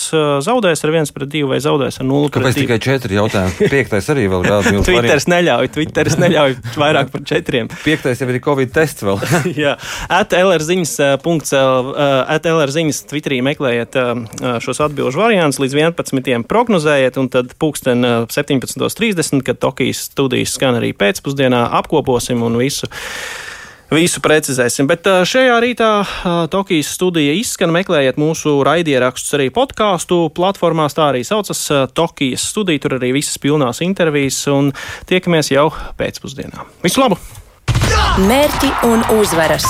zaudēs 0.47 0.81
ar 0.89 0.95
1 1.03 1.13
pret 1.13 1.33
2 1.37 1.51
vai 1.53 1.61
zaudēs 1.61 2.01
ar 2.01 2.09
0. 2.09 2.33
Kāpēc 2.33 2.57
tikai 2.63 2.79
četri 2.81 3.19
jautājumi? 3.19 3.69
Piektais 3.75 4.09
arī 4.09 4.25
vēl 4.33 4.47
kāds- 4.49 4.71
Twitteris 4.89 5.29
neļauj, 5.29 5.69
Twitteris 5.77 6.17
neļauj 6.25 6.57
vairāk 6.81 7.13
par 7.13 7.29
četriem. 7.29 7.69
Piektais 7.85 8.25
jau 8.25 8.31
ir 8.33 8.41
Covid 8.49 8.73
tests 8.73 9.05
vēl. 9.05 9.21
Jā, 9.67 9.77
at 10.09 10.33
lrziņas.lv 10.33 12.22
ETLR 12.36 12.71
ziņas 12.73 13.03
Twitterī 13.09 13.39
meklējiet 13.45 13.97
šos 14.63 14.81
atbildžu 14.86 15.21
variantus 15.21 15.62
līdz 15.63 15.77
11. 15.79 16.43
prognozējiet, 16.49 17.19
un 17.21 17.29
tad 17.33 17.55
pulksten 17.62 18.05
17.30, 18.31 19.43
kad 19.47 19.62
Tokijas 19.62 20.05
studijas 20.09 20.55
skan 20.57 20.79
arī 20.79 20.93
pēcpusdienā, 20.97 21.65
apkoposim 21.79 22.43
un 22.45 22.59
visu. 22.62 22.89
Visu 23.93 24.23
precizēsim, 24.25 24.88
bet 24.89 25.05
šajā 25.05 25.57
rītā 25.62 25.89
Tokijas 26.49 26.89
studija 26.95 27.36
izskan. 27.38 27.69
Meklējiet 27.75 28.17
mūsu 28.17 28.55
raidierakstus 28.65 29.38
arī 29.38 29.51
podkāstu 29.53 30.31
platformās. 30.33 30.97
Tā 30.97 31.12
arī 31.12 31.21
saucas 31.27 31.62
Tokijas 31.93 32.47
studija. 32.53 32.81
Tur 32.81 32.97
arī 32.97 33.12
visas 33.19 33.38
pilnās 33.43 33.83
intervijas 33.86 34.39
un 34.49 34.71
tiekamies 35.09 35.53
jau 35.53 35.69
pēcpusdienā. 35.99 36.65
Visu 36.86 37.03
labu! 37.03 37.19
Mērķi 38.23 38.73
un 38.89 39.05
uzvaras! 39.19 39.69